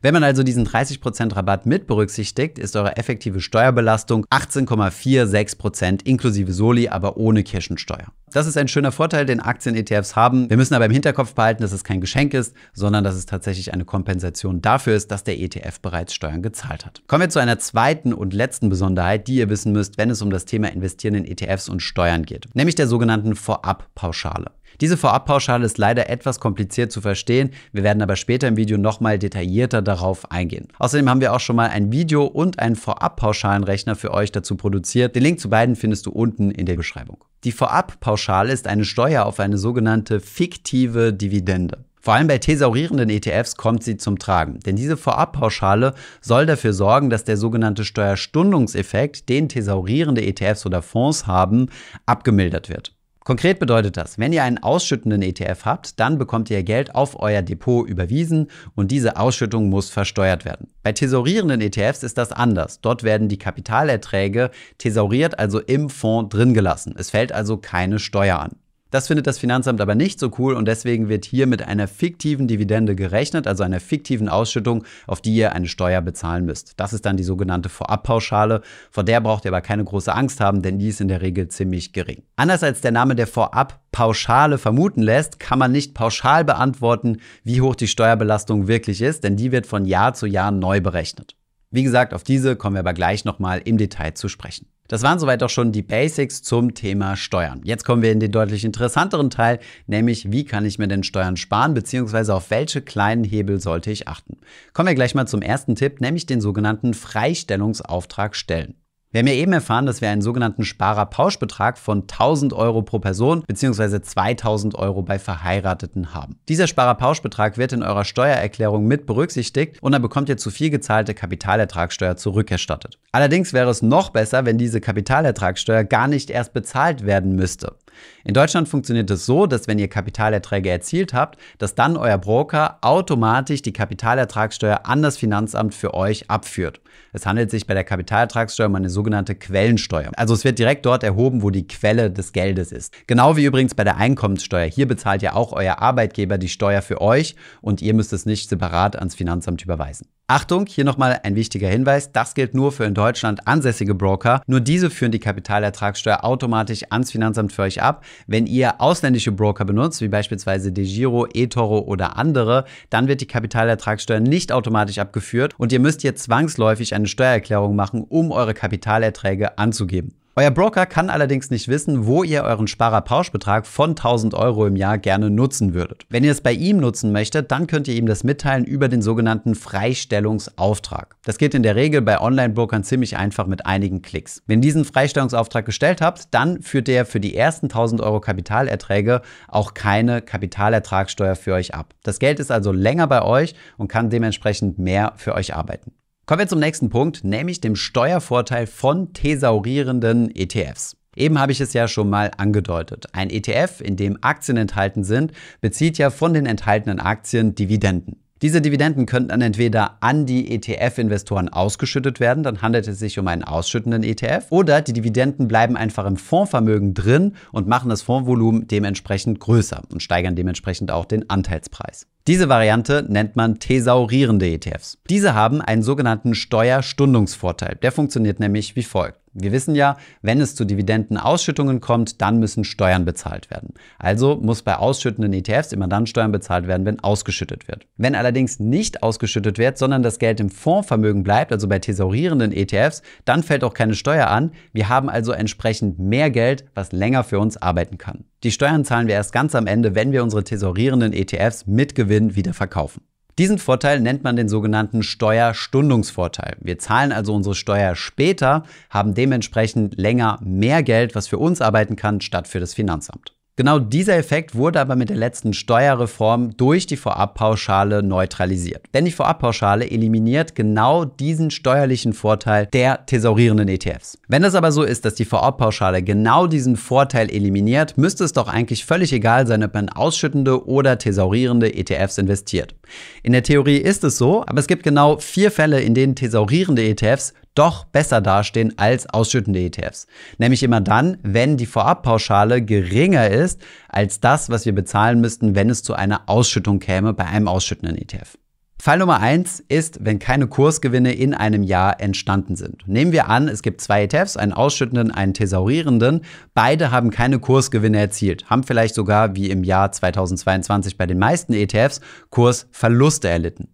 wenn 0.07 0.13
man 0.13 0.23
also 0.23 0.41
diesen 0.41 0.65
30% 0.65 1.35
Rabatt 1.35 1.65
mit 1.65 1.85
berücksichtigt, 1.85 2.57
ist 2.59 2.77
eure 2.77 2.95
effektive 2.95 3.41
Steuerbelastung 3.41 4.25
18,46% 4.27 6.05
inklusive 6.05 6.53
Soli, 6.53 6.87
aber 6.87 7.17
ohne 7.17 7.43
Kirchensteuer. 7.43 8.07
Das 8.31 8.47
ist 8.47 8.55
ein 8.55 8.69
schöner 8.69 8.93
Vorteil, 8.93 9.25
den 9.25 9.41
Aktien-ETFs 9.41 10.15
haben. 10.15 10.49
Wir 10.49 10.55
müssen 10.55 10.75
aber 10.75 10.85
im 10.85 10.93
Hinterkopf 10.93 11.33
behalten, 11.33 11.61
dass 11.61 11.73
es 11.73 11.83
kein 11.83 11.99
Geschenk 11.99 12.33
ist, 12.33 12.55
sondern 12.71 13.03
dass 13.03 13.15
es 13.15 13.25
tatsächlich 13.25 13.73
eine 13.73 13.83
Kompensation 13.83 14.61
dafür 14.61 14.95
ist, 14.95 15.11
dass 15.11 15.25
der 15.25 15.41
ETF 15.41 15.81
bereits 15.81 16.13
Steuern 16.13 16.41
gezahlt 16.41 16.85
hat. 16.85 17.01
Kommen 17.07 17.23
wir 17.23 17.29
zu 17.29 17.39
einer 17.39 17.59
zweiten 17.59 18.13
und 18.13 18.33
letzten 18.33 18.69
Besonderheit, 18.69 19.27
die 19.27 19.35
ihr 19.35 19.49
wissen 19.49 19.73
müsst, 19.73 19.97
wenn 19.97 20.09
es 20.09 20.21
um 20.21 20.29
das 20.29 20.45
Thema 20.45 20.71
Investieren 20.71 21.15
in 21.15 21.25
ETFs 21.25 21.67
und 21.67 21.81
Steuern 21.81 22.23
geht, 22.23 22.45
nämlich 22.53 22.75
der 22.75 22.87
sogenannten 22.87 23.35
Vorabpauschale. 23.35 24.51
Diese 24.79 24.95
Vorabpauschale 24.95 25.65
ist 25.65 25.79
leider 25.79 26.09
etwas 26.09 26.39
kompliziert 26.39 26.91
zu 26.91 27.01
verstehen. 27.01 27.49
Wir 27.71 27.83
werden 27.83 28.01
aber 28.03 28.15
später 28.15 28.47
im 28.47 28.57
Video 28.57 28.77
nochmal 28.77 29.17
detaillierter 29.17 29.81
darauf 29.81 30.31
eingehen. 30.31 30.67
Außerdem 30.77 31.09
haben 31.09 31.21
wir 31.21 31.33
auch 31.33 31.39
schon 31.39 31.55
mal 31.55 31.69
ein 31.69 31.91
Video 31.91 32.25
und 32.25 32.59
einen 32.59 32.75
Vorabpauschalenrechner 32.75 33.95
für 33.95 34.13
euch 34.13 34.31
dazu 34.31 34.55
produziert. 34.55 35.15
Den 35.15 35.23
Link 35.23 35.39
zu 35.39 35.49
beiden 35.49 35.75
findest 35.75 36.05
du 36.05 36.11
unten 36.11 36.51
in 36.51 36.67
der 36.67 36.75
Beschreibung. 36.75 37.23
Die 37.43 37.51
Vorabpauschale 37.51 38.53
ist 38.53 38.67
eine 38.67 38.85
Steuer 38.85 39.25
auf 39.25 39.39
eine 39.39 39.57
sogenannte 39.57 40.19
fiktive 40.19 41.11
Dividende. 41.11 41.85
Vor 41.99 42.13
allem 42.13 42.27
bei 42.27 42.37
thesaurierenden 42.37 43.09
ETFs 43.09 43.57
kommt 43.57 43.83
sie 43.83 43.97
zum 43.97 44.17
Tragen, 44.17 44.59
denn 44.61 44.75
diese 44.75 44.95
Vorabpauschale 44.95 45.93
soll 46.21 46.45
dafür 46.45 46.71
sorgen, 46.71 47.09
dass 47.09 47.25
der 47.25 47.35
sogenannte 47.35 47.83
Steuerstundungseffekt, 47.83 49.27
den 49.27 49.49
thesaurierende 49.49 50.25
ETFs 50.25 50.65
oder 50.65 50.81
Fonds 50.81 51.27
haben, 51.27 51.69
abgemildert 52.05 52.69
wird. 52.69 52.96
Konkret 53.27 53.59
bedeutet 53.59 53.97
das, 53.97 54.17
wenn 54.17 54.31
ihr 54.31 54.41
einen 54.45 54.57
ausschüttenden 54.57 55.21
ETF 55.21 55.65
habt, 55.65 55.99
dann 55.99 56.17
bekommt 56.17 56.49
ihr 56.49 56.63
Geld 56.63 56.95
auf 56.95 57.19
euer 57.19 57.41
Depot 57.41 57.85
überwiesen 57.85 58.47
und 58.73 58.89
diese 58.89 59.17
Ausschüttung 59.17 59.67
muss 59.67 59.89
versteuert 59.89 60.45
werden. 60.45 60.69
Bei 60.81 60.93
thesaurierenden 60.93 61.59
ETFs 61.59 62.03
ist 62.03 62.17
das 62.17 62.31
anders. 62.31 62.79
Dort 62.79 63.03
werden 63.03 63.27
die 63.27 63.37
Kapitalerträge 63.37 64.49
thesauriert, 64.77 65.39
also 65.39 65.59
im 65.59 65.89
Fonds 65.89 66.33
drin 66.33 66.53
gelassen. 66.53 66.95
Es 66.97 67.09
fällt 67.09 67.33
also 67.33 67.57
keine 67.57 67.99
Steuer 67.99 68.39
an. 68.39 68.51
Das 68.89 69.07
findet 69.07 69.27
das 69.27 69.37
Finanzamt 69.37 69.81
aber 69.81 69.95
nicht 69.95 70.19
so 70.19 70.31
cool 70.37 70.53
und 70.53 70.65
deswegen 70.65 71.09
wird 71.09 71.25
hier 71.25 71.45
mit 71.45 71.61
einer 71.61 71.87
fiktiven 71.87 72.47
Dividende 72.47 72.95
gerechnet, 72.95 73.47
also 73.47 73.63
einer 73.63 73.79
fiktiven 73.79 74.29
Ausschüttung, 74.29 74.85
auf 75.07 75.19
die 75.19 75.35
ihr 75.35 75.53
eine 75.53 75.67
Steuer 75.67 76.01
bezahlen 76.01 76.45
müsst. 76.45 76.73
Das 76.77 76.93
ist 76.93 77.05
dann 77.05 77.17
die 77.17 77.23
sogenannte 77.23 77.69
Vorabpauschale. 77.69 78.61
Vor 78.89 79.03
der 79.03 79.19
braucht 79.19 79.45
ihr 79.45 79.51
aber 79.51 79.61
keine 79.61 79.83
große 79.83 80.13
Angst 80.13 80.39
haben, 80.39 80.61
denn 80.61 80.79
die 80.79 80.87
ist 80.87 81.01
in 81.01 81.09
der 81.09 81.21
Regel 81.21 81.49
ziemlich 81.49 81.91
gering. 81.91 82.23
Anders 82.37 82.63
als 82.63 82.81
der 82.81 82.91
Name 82.91 83.15
der 83.15 83.27
Vorabpauschale 83.27 84.57
vermuten 84.57 85.01
lässt, 85.01 85.39
kann 85.39 85.59
man 85.59 85.71
nicht 85.71 85.93
pauschal 85.93 86.45
beantworten, 86.45 87.17
wie 87.43 87.61
hoch 87.61 87.75
die 87.75 87.87
Steuerbelastung 87.87 88.67
wirklich 88.67 89.01
ist, 89.01 89.23
denn 89.23 89.35
die 89.35 89.51
wird 89.51 89.67
von 89.67 89.85
Jahr 89.85 90.13
zu 90.13 90.27
Jahr 90.27 90.51
neu 90.51 90.79
berechnet. 90.79 91.35
Wie 91.69 91.83
gesagt, 91.83 92.13
auf 92.13 92.23
diese 92.23 92.55
kommen 92.55 92.75
wir 92.75 92.79
aber 92.79 92.93
gleich 92.93 93.25
nochmal 93.25 93.61
im 93.65 93.77
Detail 93.77 94.13
zu 94.13 94.29
sprechen. 94.29 94.67
Das 94.87 95.03
waren 95.03 95.19
soweit 95.19 95.43
auch 95.43 95.49
schon 95.49 95.73
die 95.73 95.81
Basics 95.81 96.41
zum 96.41 96.73
Thema 96.73 97.17
Steuern. 97.17 97.59
Jetzt 97.65 97.83
kommen 97.83 98.01
wir 98.01 98.13
in 98.13 98.21
den 98.21 98.31
deutlich 98.31 98.63
interessanteren 98.63 99.29
Teil, 99.29 99.59
nämlich 99.85 100.31
wie 100.31 100.45
kann 100.45 100.63
ich 100.63 100.79
mir 100.79 100.87
denn 100.87 101.03
Steuern 101.03 101.35
sparen, 101.35 101.73
beziehungsweise 101.73 102.33
auf 102.33 102.51
welche 102.51 102.81
kleinen 102.81 103.25
Hebel 103.25 103.59
sollte 103.59 103.91
ich 103.91 104.07
achten. 104.07 104.37
Kommen 104.71 104.87
wir 104.87 104.95
gleich 104.95 105.13
mal 105.13 105.27
zum 105.27 105.41
ersten 105.41 105.75
Tipp, 105.75 105.99
nämlich 105.99 106.25
den 106.25 106.39
sogenannten 106.39 106.93
Freistellungsauftrag 106.93 108.37
stellen. 108.37 108.75
Wir 109.11 109.19
haben 109.19 109.27
ja 109.27 109.35
eben 109.35 109.53
erfahren, 109.53 109.85
dass 109.85 110.01
wir 110.01 110.09
einen 110.09 110.21
sogenannten 110.21 110.65
Sparerpauschbetrag 110.65 111.77
von 111.77 112.01
1000 112.01 112.51
Euro 112.51 112.81
pro 112.81 112.99
Person 112.99 113.41
bzw. 113.47 114.01
2000 114.01 114.75
Euro 114.75 115.01
bei 115.01 115.17
Verheirateten 115.17 116.13
haben. 116.13 116.37
Dieser 116.49 116.67
Sparerpauschbetrag 116.67 117.57
wird 117.57 117.71
in 117.71 117.83
eurer 117.83 118.03
Steuererklärung 118.03 118.85
mit 118.85 119.05
berücksichtigt 119.05 119.81
und 119.81 119.93
dann 119.93 120.01
bekommt 120.01 120.27
ihr 120.27 120.35
zu 120.35 120.51
viel 120.51 120.71
gezahlte 120.71 121.13
Kapitalertragssteuer 121.13 122.17
zurückerstattet. 122.17 122.99
Allerdings 123.13 123.53
wäre 123.53 123.69
es 123.69 123.81
noch 123.81 124.09
besser, 124.09 124.45
wenn 124.45 124.57
diese 124.57 124.81
Kapitalertragssteuer 124.81 125.85
gar 125.85 126.09
nicht 126.09 126.29
erst 126.29 126.51
bezahlt 126.51 127.05
werden 127.05 127.37
müsste. 127.37 127.77
In 128.23 128.33
Deutschland 128.33 128.67
funktioniert 128.67 129.09
es 129.11 129.25
so, 129.25 129.47
dass 129.47 129.67
wenn 129.67 129.79
ihr 129.79 129.87
Kapitalerträge 129.87 130.69
erzielt 130.69 131.13
habt, 131.13 131.39
dass 131.57 131.75
dann 131.75 131.97
euer 131.97 132.17
Broker 132.17 132.77
automatisch 132.81 133.61
die 133.61 133.73
Kapitalertragssteuer 133.73 134.81
an 134.83 135.01
das 135.01 135.17
Finanzamt 135.17 135.73
für 135.73 135.93
euch 135.93 136.29
abführt. 136.29 136.81
Es 137.13 137.25
handelt 137.25 137.51
sich 137.51 137.67
bei 137.67 137.73
der 137.73 137.83
Kapitalertragssteuer 137.83 138.67
um 138.67 138.75
eine 138.75 138.89
sogenannte 138.89 139.35
Quellensteuer. 139.35 140.11
Also 140.15 140.33
es 140.33 140.43
wird 140.43 140.59
direkt 140.59 140.85
dort 140.85 141.03
erhoben, 141.03 141.41
wo 141.41 141.49
die 141.49 141.67
Quelle 141.67 142.11
des 142.11 142.33
Geldes 142.33 142.71
ist. 142.71 142.93
Genau 143.07 143.37
wie 143.37 143.45
übrigens 143.45 143.75
bei 143.75 143.83
der 143.83 143.97
Einkommenssteuer. 143.97 144.65
Hier 144.65 144.87
bezahlt 144.87 145.21
ja 145.21 145.33
auch 145.33 145.53
euer 145.53 145.79
Arbeitgeber 145.79 146.37
die 146.37 146.49
Steuer 146.49 146.81
für 146.81 147.01
euch 147.01 147.35
und 147.61 147.81
ihr 147.81 147.93
müsst 147.93 148.13
es 148.13 148.25
nicht 148.25 148.49
separat 148.49 148.95
ans 148.95 149.15
Finanzamt 149.15 149.63
überweisen. 149.63 150.07
Achtung, 150.29 150.65
hier 150.65 150.83
nochmal 150.83 151.21
ein 151.23 151.37
wichtiger 151.37 151.69
Hinweis. 151.69 152.11
Das 152.11 152.33
gilt 152.33 152.53
nur 152.53 152.73
für 152.73 152.83
in 152.83 152.93
Deutschland 152.93 153.47
ansässige 153.47 153.95
Broker. 153.95 154.41
Nur 154.45 154.59
diese 154.59 154.89
führen 154.89 155.13
die 155.13 155.21
Kapitalertragssteuer 155.21 156.25
automatisch 156.25 156.83
ans 156.89 157.13
Finanzamt 157.13 157.53
für 157.53 157.61
euch 157.61 157.81
ab. 157.81 158.03
Wenn 158.27 158.45
ihr 158.45 158.81
ausländische 158.81 159.31
Broker 159.31 159.63
benutzt, 159.63 160.01
wie 160.01 160.09
beispielsweise 160.09 160.73
DeGiro, 160.73 161.27
eToro 161.33 161.79
oder 161.79 162.17
andere, 162.17 162.65
dann 162.89 163.07
wird 163.07 163.21
die 163.21 163.27
Kapitalertragssteuer 163.27 164.19
nicht 164.19 164.51
automatisch 164.51 164.97
abgeführt 164.97 165.55
und 165.57 165.71
ihr 165.71 165.79
müsst 165.79 166.01
hier 166.01 166.17
zwangsläufig 166.17 166.93
eine 166.93 167.07
Steuererklärung 167.07 167.77
machen, 167.77 168.03
um 168.03 168.33
eure 168.33 168.53
Kapitalerträge 168.53 169.57
anzugeben. 169.57 170.13
Euer 170.39 170.51
Broker 170.51 170.85
kann 170.85 171.09
allerdings 171.09 171.49
nicht 171.49 171.67
wissen, 171.67 172.05
wo 172.05 172.23
ihr 172.23 172.43
euren 172.43 172.67
Sparerpauschbetrag 172.67 173.65
von 173.65 173.95
1000 173.95 174.35
Euro 174.35 174.67
im 174.67 174.75
Jahr 174.75 174.99
gerne 174.99 175.31
nutzen 175.31 175.73
würdet. 175.73 176.05
Wenn 176.09 176.23
ihr 176.23 176.31
es 176.31 176.41
bei 176.41 176.53
ihm 176.53 176.77
nutzen 176.77 177.11
möchtet, 177.11 177.51
dann 177.51 177.65
könnt 177.65 177.87
ihr 177.87 177.95
ihm 177.95 178.05
das 178.05 178.23
mitteilen 178.23 178.63
über 178.63 178.87
den 178.87 179.01
sogenannten 179.01 179.55
Freistellungsauftrag. 179.55 181.15
Das 181.25 181.39
geht 181.39 181.55
in 181.55 181.63
der 181.63 181.75
Regel 181.75 182.03
bei 182.03 182.21
Online-Brokern 182.21 182.83
ziemlich 182.83 183.17
einfach 183.17 183.47
mit 183.47 183.65
einigen 183.65 184.03
Klicks. 184.03 184.43
Wenn 184.45 184.59
ihr 184.59 184.67
diesen 184.67 184.85
Freistellungsauftrag 184.85 185.65
gestellt 185.65 186.01
habt, 186.01 186.31
dann 186.35 186.61
führt 186.61 186.87
er 186.87 187.07
für 187.07 187.19
die 187.19 187.35
ersten 187.35 187.65
1000 187.65 188.01
Euro 188.01 188.21
Kapitalerträge 188.21 189.23
auch 189.47 189.73
keine 189.73 190.21
Kapitalertragssteuer 190.21 191.35
für 191.35 191.55
euch 191.55 191.73
ab. 191.73 191.95
Das 192.03 192.19
Geld 192.19 192.39
ist 192.39 192.51
also 192.51 192.71
länger 192.71 193.07
bei 193.07 193.23
euch 193.23 193.55
und 193.77 193.87
kann 193.87 194.11
dementsprechend 194.11 194.77
mehr 194.77 195.13
für 195.15 195.33
euch 195.33 195.55
arbeiten. 195.55 195.93
Kommen 196.27 196.39
wir 196.39 196.47
zum 196.49 196.59
nächsten 196.59 196.89
Punkt, 196.89 197.23
nämlich 197.23 197.61
dem 197.61 197.77
Steuervorteil 197.77 198.67
von 198.67 199.13
thesaurierenden 199.13 200.29
ETFs. 200.35 200.97
Eben 201.15 201.39
habe 201.39 201.53
ich 201.53 201.61
es 201.61 201.71
ja 201.71 201.87
schon 201.87 202.09
mal 202.09 202.31
angedeutet. 202.35 203.05
Ein 203.13 203.29
ETF, 203.29 203.79
in 203.79 203.95
dem 203.95 204.17
Aktien 204.19 204.57
enthalten 204.57 205.05
sind, 205.05 205.31
bezieht 205.61 205.97
ja 205.97 206.09
von 206.09 206.33
den 206.33 206.45
enthaltenen 206.45 206.99
Aktien 206.99 207.55
Dividenden. 207.55 208.26
Diese 208.41 208.61
Dividenden 208.61 209.07
könnten 209.07 209.29
dann 209.29 209.41
entweder 209.41 209.97
an 210.01 210.27
die 210.27 210.51
ETF-Investoren 210.51 211.49
ausgeschüttet 211.49 212.19
werden, 212.19 212.43
dann 212.43 212.61
handelt 212.61 212.87
es 212.87 212.99
sich 212.99 213.17
um 213.17 213.27
einen 213.27 213.43
ausschüttenden 213.43 214.03
ETF, 214.03 214.45
oder 214.51 214.81
die 214.81 214.93
Dividenden 214.93 215.47
bleiben 215.47 215.75
einfach 215.75 216.05
im 216.05 216.17
Fondsvermögen 216.17 216.93
drin 216.93 217.33
und 217.51 217.67
machen 217.67 217.89
das 217.89 218.03
Fondsvolumen 218.03 218.67
dementsprechend 218.67 219.39
größer 219.39 219.81
und 219.91 220.03
steigern 220.03 220.35
dementsprechend 220.35 220.91
auch 220.91 221.05
den 221.05 221.29
Anteilspreis. 221.29 222.05
Diese 222.27 222.49
Variante 222.49 223.05
nennt 223.07 223.37
man 223.37 223.57
thesaurierende 223.57 224.47
ETFs. 224.47 224.97
Diese 225.09 225.33
haben 225.33 225.61
einen 225.61 225.81
sogenannten 225.81 226.35
Steuerstundungsvorteil. 226.35 227.77
Der 227.81 227.93
funktioniert 227.93 228.39
nämlich 228.39 228.75
wie 228.75 228.83
folgt. 228.83 229.19
Wir 229.39 229.51
wissen 229.51 229.75
ja, 229.75 229.97
wenn 230.23 230.41
es 230.41 230.55
zu 230.55 230.65
Dividendenausschüttungen 230.65 231.79
kommt, 231.79 232.21
dann 232.21 232.39
müssen 232.39 232.63
Steuern 232.63 233.05
bezahlt 233.05 233.51
werden. 233.51 233.75
Also 233.99 234.35
muss 234.35 234.63
bei 234.63 234.75
ausschüttenden 234.77 235.31
ETFs 235.31 235.71
immer 235.71 235.87
dann 235.87 236.07
Steuern 236.07 236.31
bezahlt 236.31 236.67
werden, 236.67 236.87
wenn 236.87 236.99
ausgeschüttet 236.99 237.67
wird. 237.67 237.85
Wenn 237.97 238.15
allerdings 238.15 238.59
nicht 238.59 239.03
ausgeschüttet 239.03 239.59
wird, 239.59 239.77
sondern 239.77 240.01
das 240.01 240.17
Geld 240.17 240.39
im 240.39 240.49
Fondsvermögen 240.49 241.21
bleibt, 241.21 241.51
also 241.51 241.67
bei 241.67 241.77
thesaurierenden 241.77 242.51
ETFs, 242.51 243.03
dann 243.25 243.43
fällt 243.43 243.63
auch 243.63 243.75
keine 243.75 243.93
Steuer 243.93 244.27
an. 244.27 244.51
Wir 244.73 244.89
haben 244.89 245.07
also 245.07 245.33
entsprechend 245.33 245.99
mehr 245.99 246.31
Geld, 246.31 246.65
was 246.73 246.91
länger 246.91 247.23
für 247.23 247.39
uns 247.39 247.57
arbeiten 247.57 247.99
kann. 247.99 248.25
Die 248.43 248.51
Steuern 248.51 248.85
zahlen 248.85 249.07
wir 249.07 249.15
erst 249.15 249.33
ganz 249.33 249.53
am 249.53 249.67
Ende, 249.67 249.93
wenn 249.93 250.11
wir 250.11 250.23
unsere 250.23 250.43
tesaurierenden 250.43 251.13
ETFs 251.13 251.67
mit 251.67 251.93
Gewinn 251.93 252.35
wieder 252.35 252.53
verkaufen. 252.53 253.01
Diesen 253.37 253.59
Vorteil 253.59 253.99
nennt 253.99 254.23
man 254.23 254.35
den 254.35 254.49
sogenannten 254.49 255.03
Steuerstundungsvorteil. 255.03 256.57
Wir 256.59 256.79
zahlen 256.79 257.11
also 257.11 257.35
unsere 257.35 257.53
Steuer 257.53 257.95
später, 257.95 258.63
haben 258.89 259.13
dementsprechend 259.13 259.95
länger 259.95 260.39
mehr 260.43 260.81
Geld, 260.81 261.13
was 261.13 261.27
für 261.27 261.37
uns 261.37 261.61
arbeiten 261.61 261.95
kann, 261.95 262.19
statt 262.19 262.47
für 262.47 262.59
das 262.59 262.73
Finanzamt. 262.73 263.36
Genau 263.59 263.79
dieser 263.79 264.15
Effekt 264.17 264.53
wurde 264.53 264.79
aber 264.79 264.95
mit 264.95 265.09
der 265.09 265.17
letzten 265.17 265.51
Steuerreform 265.51 266.55
durch 266.57 266.85
die 266.85 266.95
Vorabpauschale 266.95 268.03
neutralisiert. 268.03 268.85
Denn 268.93 269.05
die 269.05 269.11
Vorabpauschale 269.11 269.89
eliminiert 269.89 270.53
genau 270.53 271.05
diesen 271.05 271.49
steuerlichen 271.49 272.13
Vorteil 272.13 272.67
der 272.67 273.07
thesaurierenden 273.07 273.67
ETFs. 273.67 274.19
Wenn 274.27 274.43
es 274.43 274.53
aber 274.53 274.71
so 274.71 274.83
ist, 274.83 275.05
dass 275.05 275.15
die 275.15 275.25
Vorabpauschale 275.25 276.03
genau 276.03 276.45
diesen 276.45 276.75
Vorteil 276.75 277.31
eliminiert, 277.31 277.97
müsste 277.97 278.25
es 278.25 278.31
doch 278.31 278.47
eigentlich 278.47 278.85
völlig 278.85 279.11
egal 279.11 279.47
sein, 279.47 279.63
ob 279.63 279.73
man 279.73 279.89
ausschüttende 279.89 280.67
oder 280.67 280.99
thesaurierende 280.99 281.73
ETFs 281.73 282.19
investiert. 282.19 282.75
In 283.23 283.31
der 283.33 283.41
Theorie 283.41 283.77
ist 283.77 284.03
es 284.03 284.19
so, 284.19 284.43
aber 284.45 284.59
es 284.59 284.67
gibt 284.67 284.83
genau 284.83 285.17
vier 285.17 285.49
Fälle, 285.49 285.81
in 285.81 285.95
denen 285.95 286.13
thesaurierende 286.13 286.83
ETFs 286.83 287.33
doch 287.57 287.85
besser 287.85 288.21
dastehen 288.21 288.77
als 288.77 289.09
ausschüttende 289.09 289.59
ETFs. 289.59 290.07
Nämlich 290.37 290.63
immer 290.63 290.81
dann, 290.81 291.17
wenn 291.23 291.57
die 291.57 291.65
Vorabpauschale 291.65 292.61
geringer 292.61 293.29
ist 293.29 293.61
als 293.89 294.19
das, 294.19 294.49
was 294.49 294.65
wir 294.65 294.73
bezahlen 294.73 295.21
müssten, 295.21 295.55
wenn 295.55 295.69
es 295.69 295.83
zu 295.83 295.93
einer 295.93 296.21
Ausschüttung 296.27 296.79
käme 296.79 297.13
bei 297.13 297.25
einem 297.25 297.47
ausschüttenden 297.47 297.97
ETF. 297.97 298.37
Fall 298.79 298.99
Nummer 298.99 299.19
eins 299.19 299.63
ist, 299.67 300.05
wenn 300.05 300.19
keine 300.19 300.47
Kursgewinne 300.47 301.11
in 301.13 301.33
einem 301.33 301.63
Jahr 301.63 301.99
entstanden 301.99 302.55
sind. 302.55 302.87
Nehmen 302.87 303.11
wir 303.11 303.27
an, 303.27 303.47
es 303.47 303.63
gibt 303.63 303.81
zwei 303.81 304.03
ETFs, 304.03 304.37
einen 304.37 304.53
ausschüttenden, 304.53 305.09
einen 305.09 305.33
thesaurierenden. 305.33 306.21
Beide 306.53 306.91
haben 306.91 307.09
keine 307.09 307.39
Kursgewinne 307.39 307.99
erzielt, 307.99 308.49
haben 308.49 308.63
vielleicht 308.63 308.93
sogar 308.93 309.35
wie 309.35 309.49
im 309.49 309.63
Jahr 309.63 309.91
2022 309.91 310.95
bei 310.95 311.07
den 311.07 311.17
meisten 311.17 311.53
ETFs 311.53 312.01
Kursverluste 312.29 313.27
erlitten. 313.27 313.69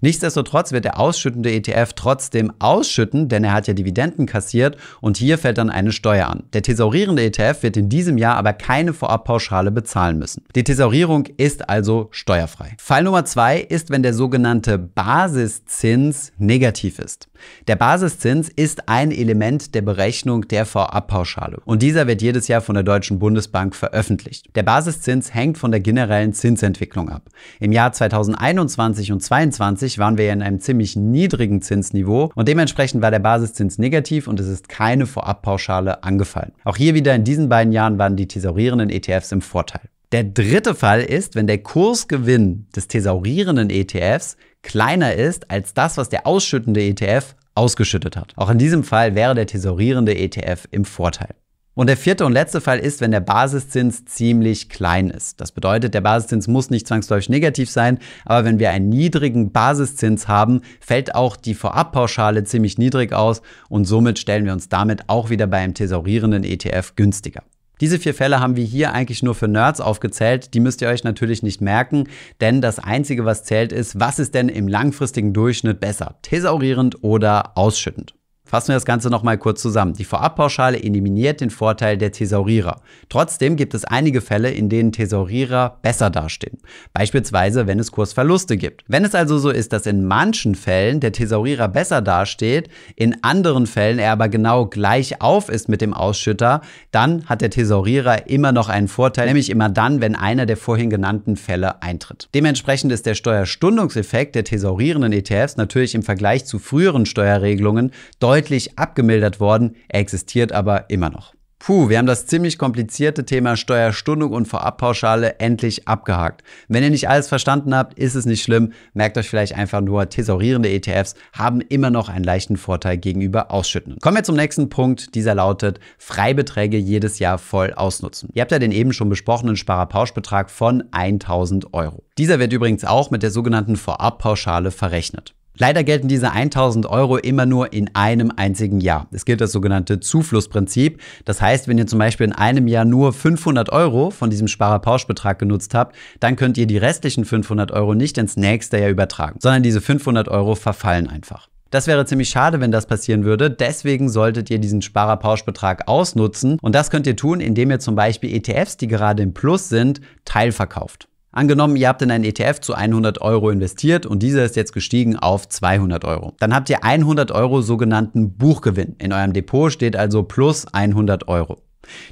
Nichtsdestotrotz 0.00 0.72
wird 0.72 0.84
der 0.84 0.98
ausschüttende 0.98 1.52
ETF 1.52 1.92
trotzdem 1.94 2.52
ausschütten, 2.58 3.28
denn 3.28 3.44
er 3.44 3.52
hat 3.52 3.66
ja 3.66 3.74
Dividenden 3.74 4.26
kassiert 4.26 4.76
und 5.00 5.16
hier 5.16 5.38
fällt 5.38 5.58
dann 5.58 5.70
eine 5.70 5.92
Steuer 5.92 6.28
an. 6.28 6.44
Der 6.52 6.62
thesaurierende 6.62 7.22
ETF 7.22 7.62
wird 7.62 7.76
in 7.76 7.88
diesem 7.88 8.18
Jahr 8.18 8.36
aber 8.36 8.52
keine 8.52 8.92
Vorabpauschale 8.92 9.70
bezahlen 9.70 10.18
müssen. 10.18 10.44
Die 10.54 10.64
Thesaurierung 10.64 11.26
ist 11.36 11.68
also 11.68 12.08
steuerfrei. 12.10 12.74
Fall 12.78 13.04
Nummer 13.04 13.24
zwei 13.24 13.60
ist, 13.60 13.90
wenn 13.90 14.02
der 14.02 14.14
sogenannte 14.14 14.78
Basiszins 14.78 16.32
negativ 16.38 16.98
ist. 16.98 17.28
Der 17.68 17.76
Basiszins 17.76 18.48
ist 18.48 18.88
ein 18.88 19.10
Element 19.10 19.74
der 19.74 19.82
Berechnung 19.82 20.48
der 20.48 20.64
Vorabpauschale 20.64 21.60
und 21.64 21.82
dieser 21.82 22.06
wird 22.06 22.22
jedes 22.22 22.48
Jahr 22.48 22.62
von 22.62 22.74
der 22.74 22.84
Deutschen 22.84 23.18
Bundesbank 23.18 23.74
veröffentlicht. 23.74 24.54
Der 24.54 24.62
Basiszins 24.62 25.34
hängt 25.34 25.58
von 25.58 25.70
der 25.70 25.80
generellen 25.80 26.32
Zinsentwicklung 26.32 27.10
ab. 27.10 27.28
Im 27.60 27.72
Jahr 27.72 27.92
2021 27.92 29.12
und 29.12 29.20
2022 29.20 29.63
waren 29.98 30.18
wir 30.18 30.26
ja 30.26 30.32
in 30.32 30.42
einem 30.42 30.60
ziemlich 30.60 30.96
niedrigen 30.96 31.62
Zinsniveau 31.62 32.30
und 32.34 32.48
dementsprechend 32.48 33.02
war 33.02 33.10
der 33.10 33.18
Basiszins 33.18 33.78
negativ 33.78 34.28
und 34.28 34.40
es 34.40 34.48
ist 34.48 34.68
keine 34.68 35.06
Vorabpauschale 35.06 36.02
angefallen. 36.04 36.52
Auch 36.64 36.76
hier 36.76 36.94
wieder 36.94 37.14
in 37.14 37.24
diesen 37.24 37.48
beiden 37.48 37.72
Jahren 37.72 37.98
waren 37.98 38.16
die 38.16 38.28
thesaurierenden 38.28 38.90
ETFs 38.90 39.32
im 39.32 39.40
Vorteil. 39.40 39.82
Der 40.12 40.24
dritte 40.24 40.74
Fall 40.74 41.00
ist, 41.00 41.34
wenn 41.34 41.46
der 41.46 41.58
Kursgewinn 41.58 42.66
des 42.76 42.88
thesaurierenden 42.88 43.70
ETFs 43.70 44.36
kleiner 44.62 45.14
ist 45.14 45.50
als 45.50 45.74
das, 45.74 45.96
was 45.96 46.08
der 46.08 46.26
ausschüttende 46.26 46.82
ETF 46.82 47.34
ausgeschüttet 47.54 48.16
hat. 48.16 48.32
Auch 48.36 48.50
in 48.50 48.58
diesem 48.58 48.84
Fall 48.84 49.14
wäre 49.14 49.34
der 49.34 49.46
thesaurierende 49.46 50.16
ETF 50.16 50.68
im 50.70 50.84
Vorteil. 50.84 51.34
Und 51.74 51.88
der 51.88 51.96
vierte 51.96 52.24
und 52.24 52.32
letzte 52.32 52.60
Fall 52.60 52.78
ist, 52.78 53.00
wenn 53.00 53.10
der 53.10 53.20
Basiszins 53.20 54.04
ziemlich 54.04 54.68
klein 54.68 55.10
ist. 55.10 55.40
Das 55.40 55.50
bedeutet, 55.50 55.92
der 55.92 56.02
Basiszins 56.02 56.46
muss 56.46 56.70
nicht 56.70 56.86
zwangsläufig 56.86 57.28
negativ 57.28 57.68
sein, 57.68 57.98
aber 58.24 58.44
wenn 58.44 58.60
wir 58.60 58.70
einen 58.70 58.88
niedrigen 58.88 59.50
Basiszins 59.50 60.28
haben, 60.28 60.60
fällt 60.80 61.16
auch 61.16 61.36
die 61.36 61.54
Vorabpauschale 61.54 62.44
ziemlich 62.44 62.78
niedrig 62.78 63.12
aus 63.12 63.42
und 63.68 63.86
somit 63.86 64.20
stellen 64.20 64.44
wir 64.44 64.52
uns 64.52 64.68
damit 64.68 65.08
auch 65.08 65.30
wieder 65.30 65.48
bei 65.48 65.58
einem 65.58 65.74
thesaurierenden 65.74 66.44
ETF 66.44 66.94
günstiger. 66.94 67.42
Diese 67.80 67.98
vier 67.98 68.14
Fälle 68.14 68.38
haben 68.38 68.54
wir 68.54 68.64
hier 68.64 68.92
eigentlich 68.92 69.24
nur 69.24 69.34
für 69.34 69.48
Nerds 69.48 69.80
aufgezählt. 69.80 70.54
Die 70.54 70.60
müsst 70.60 70.80
ihr 70.80 70.88
euch 70.88 71.02
natürlich 71.02 71.42
nicht 71.42 71.60
merken, 71.60 72.04
denn 72.40 72.60
das 72.60 72.78
Einzige, 72.78 73.24
was 73.24 73.42
zählt, 73.42 73.72
ist, 73.72 73.98
was 73.98 74.20
ist 74.20 74.34
denn 74.34 74.48
im 74.48 74.68
langfristigen 74.68 75.32
Durchschnitt 75.32 75.80
besser? 75.80 76.14
Thesaurierend 76.22 77.02
oder 77.02 77.58
ausschüttend? 77.58 78.14
Fassen 78.54 78.68
wir 78.68 78.74
das 78.74 78.84
Ganze 78.84 79.10
nochmal 79.10 79.36
kurz 79.36 79.60
zusammen. 79.60 79.94
Die 79.94 80.04
Vorabpauschale 80.04 80.80
eliminiert 80.80 81.40
den 81.40 81.50
Vorteil 81.50 81.98
der 81.98 82.12
Thesaurierer. 82.12 82.82
Trotzdem 83.08 83.56
gibt 83.56 83.74
es 83.74 83.84
einige 83.84 84.20
Fälle, 84.20 84.52
in 84.52 84.68
denen 84.68 84.92
Thesaurierer 84.92 85.80
besser 85.82 86.08
dastehen. 86.08 86.58
Beispielsweise, 86.92 87.66
wenn 87.66 87.80
es 87.80 87.90
Kursverluste 87.90 88.56
gibt. 88.56 88.84
Wenn 88.86 89.04
es 89.04 89.16
also 89.16 89.38
so 89.38 89.50
ist, 89.50 89.72
dass 89.72 89.86
in 89.86 90.04
manchen 90.04 90.54
Fällen 90.54 91.00
der 91.00 91.10
Thesaurierer 91.10 91.66
besser 91.66 92.00
dasteht, 92.00 92.68
in 92.94 93.24
anderen 93.24 93.66
Fällen 93.66 93.98
er 93.98 94.12
aber 94.12 94.28
genau 94.28 94.66
gleich 94.66 95.20
auf 95.20 95.48
ist 95.48 95.68
mit 95.68 95.80
dem 95.80 95.92
Ausschütter, 95.92 96.60
dann 96.92 97.26
hat 97.26 97.40
der 97.40 97.50
Thesaurierer 97.50 98.28
immer 98.28 98.52
noch 98.52 98.68
einen 98.68 98.86
Vorteil, 98.86 99.26
nämlich 99.26 99.50
immer 99.50 99.68
dann, 99.68 100.00
wenn 100.00 100.14
einer 100.14 100.46
der 100.46 100.56
vorhin 100.56 100.90
genannten 100.90 101.34
Fälle 101.34 101.82
eintritt. 101.82 102.28
Dementsprechend 102.36 102.92
ist 102.92 103.04
der 103.04 103.16
Steuerstundungseffekt 103.16 104.36
der 104.36 104.44
thesaurierenden 104.44 105.12
ETFs 105.12 105.56
natürlich 105.56 105.96
im 105.96 106.04
Vergleich 106.04 106.44
zu 106.44 106.60
früheren 106.60 107.04
Steuerregelungen 107.04 107.90
deutlich 108.20 108.43
deutlich 108.44 108.78
abgemildert 108.78 109.40
worden, 109.40 109.76
er 109.88 110.00
existiert 110.00 110.52
aber 110.52 110.90
immer 110.90 111.08
noch. 111.08 111.32
Puh, 111.58 111.88
wir 111.88 111.96
haben 111.96 112.04
das 112.04 112.26
ziemlich 112.26 112.58
komplizierte 112.58 113.24
Thema 113.24 113.56
Steuerstundung 113.56 114.32
und 114.32 114.46
Vorabpauschale 114.46 115.38
endlich 115.38 115.88
abgehakt. 115.88 116.42
Wenn 116.68 116.82
ihr 116.82 116.90
nicht 116.90 117.08
alles 117.08 117.28
verstanden 117.28 117.74
habt, 117.74 117.98
ist 117.98 118.16
es 118.16 118.26
nicht 118.26 118.42
schlimm. 118.42 118.72
Merkt 118.92 119.16
euch 119.16 119.30
vielleicht 119.30 119.54
einfach 119.54 119.80
nur, 119.80 120.10
thesaurierende 120.10 120.68
ETFs 120.68 121.14
haben 121.32 121.62
immer 121.62 121.88
noch 121.88 122.10
einen 122.10 122.24
leichten 122.24 122.58
Vorteil 122.58 122.98
gegenüber 122.98 123.50
ausschüttenden. 123.50 123.98
Kommen 124.02 124.18
wir 124.18 124.24
zum 124.24 124.36
nächsten 124.36 124.68
Punkt. 124.68 125.14
Dieser 125.14 125.34
lautet, 125.34 125.80
Freibeträge 125.96 126.76
jedes 126.76 127.18
Jahr 127.18 127.38
voll 127.38 127.72
ausnutzen. 127.72 128.28
Ihr 128.34 128.42
habt 128.42 128.52
ja 128.52 128.58
den 128.58 128.72
eben 128.72 128.92
schon 128.92 129.08
besprochenen 129.08 129.56
Sparerpauschbetrag 129.56 130.50
von 130.50 130.84
1000 130.90 131.72
Euro. 131.72 132.02
Dieser 132.18 132.38
wird 132.38 132.52
übrigens 132.52 132.84
auch 132.84 133.10
mit 133.10 133.22
der 133.22 133.30
sogenannten 133.30 133.76
Vorabpauschale 133.76 134.70
verrechnet. 134.70 135.34
Leider 135.56 135.84
gelten 135.84 136.08
diese 136.08 136.32
1000 136.32 136.86
Euro 136.86 137.16
immer 137.16 137.46
nur 137.46 137.72
in 137.72 137.94
einem 137.94 138.32
einzigen 138.34 138.80
Jahr. 138.80 139.06
Es 139.12 139.24
gilt 139.24 139.40
das 139.40 139.52
sogenannte 139.52 140.00
Zuflussprinzip. 140.00 141.00
Das 141.24 141.40
heißt, 141.40 141.68
wenn 141.68 141.78
ihr 141.78 141.86
zum 141.86 142.00
Beispiel 142.00 142.26
in 142.26 142.32
einem 142.32 142.66
Jahr 142.66 142.84
nur 142.84 143.12
500 143.12 143.70
Euro 143.70 144.10
von 144.10 144.30
diesem 144.30 144.48
Sparerpauschbetrag 144.48 145.38
genutzt 145.38 145.74
habt, 145.74 145.94
dann 146.18 146.34
könnt 146.34 146.58
ihr 146.58 146.66
die 146.66 146.78
restlichen 146.78 147.24
500 147.24 147.70
Euro 147.70 147.94
nicht 147.94 148.18
ins 148.18 148.36
nächste 148.36 148.78
Jahr 148.78 148.90
übertragen, 148.90 149.38
sondern 149.40 149.62
diese 149.62 149.80
500 149.80 150.28
Euro 150.28 150.56
verfallen 150.56 151.08
einfach. 151.08 151.48
Das 151.70 151.88
wäre 151.88 152.06
ziemlich 152.06 152.28
schade, 152.28 152.60
wenn 152.60 152.70
das 152.70 152.86
passieren 152.86 153.24
würde. 153.24 153.50
Deswegen 153.50 154.08
solltet 154.08 154.48
ihr 154.48 154.60
diesen 154.60 154.80
Sparerpauschbetrag 154.80 155.88
ausnutzen. 155.88 156.56
Und 156.62 156.74
das 156.74 156.88
könnt 156.88 157.06
ihr 157.06 157.16
tun, 157.16 157.40
indem 157.40 157.70
ihr 157.70 157.80
zum 157.80 157.96
Beispiel 157.96 158.32
ETFs, 158.32 158.76
die 158.76 158.86
gerade 158.86 159.24
im 159.24 159.34
Plus 159.34 159.70
sind, 159.70 160.00
teilverkauft. 160.24 161.08
Angenommen, 161.34 161.74
ihr 161.74 161.88
habt 161.88 162.00
in 162.00 162.12
einen 162.12 162.22
ETF 162.22 162.60
zu 162.60 162.74
100 162.74 163.20
Euro 163.20 163.50
investiert 163.50 164.06
und 164.06 164.22
dieser 164.22 164.44
ist 164.44 164.54
jetzt 164.54 164.72
gestiegen 164.72 165.16
auf 165.16 165.48
200 165.48 166.04
Euro. 166.04 166.32
Dann 166.38 166.54
habt 166.54 166.70
ihr 166.70 166.84
100 166.84 167.32
Euro 167.32 167.60
sogenannten 167.60 168.36
Buchgewinn. 168.36 168.94
In 168.98 169.12
eurem 169.12 169.32
Depot 169.32 169.72
steht 169.72 169.96
also 169.96 170.22
plus 170.22 170.72
100 170.72 171.26
Euro. 171.26 171.63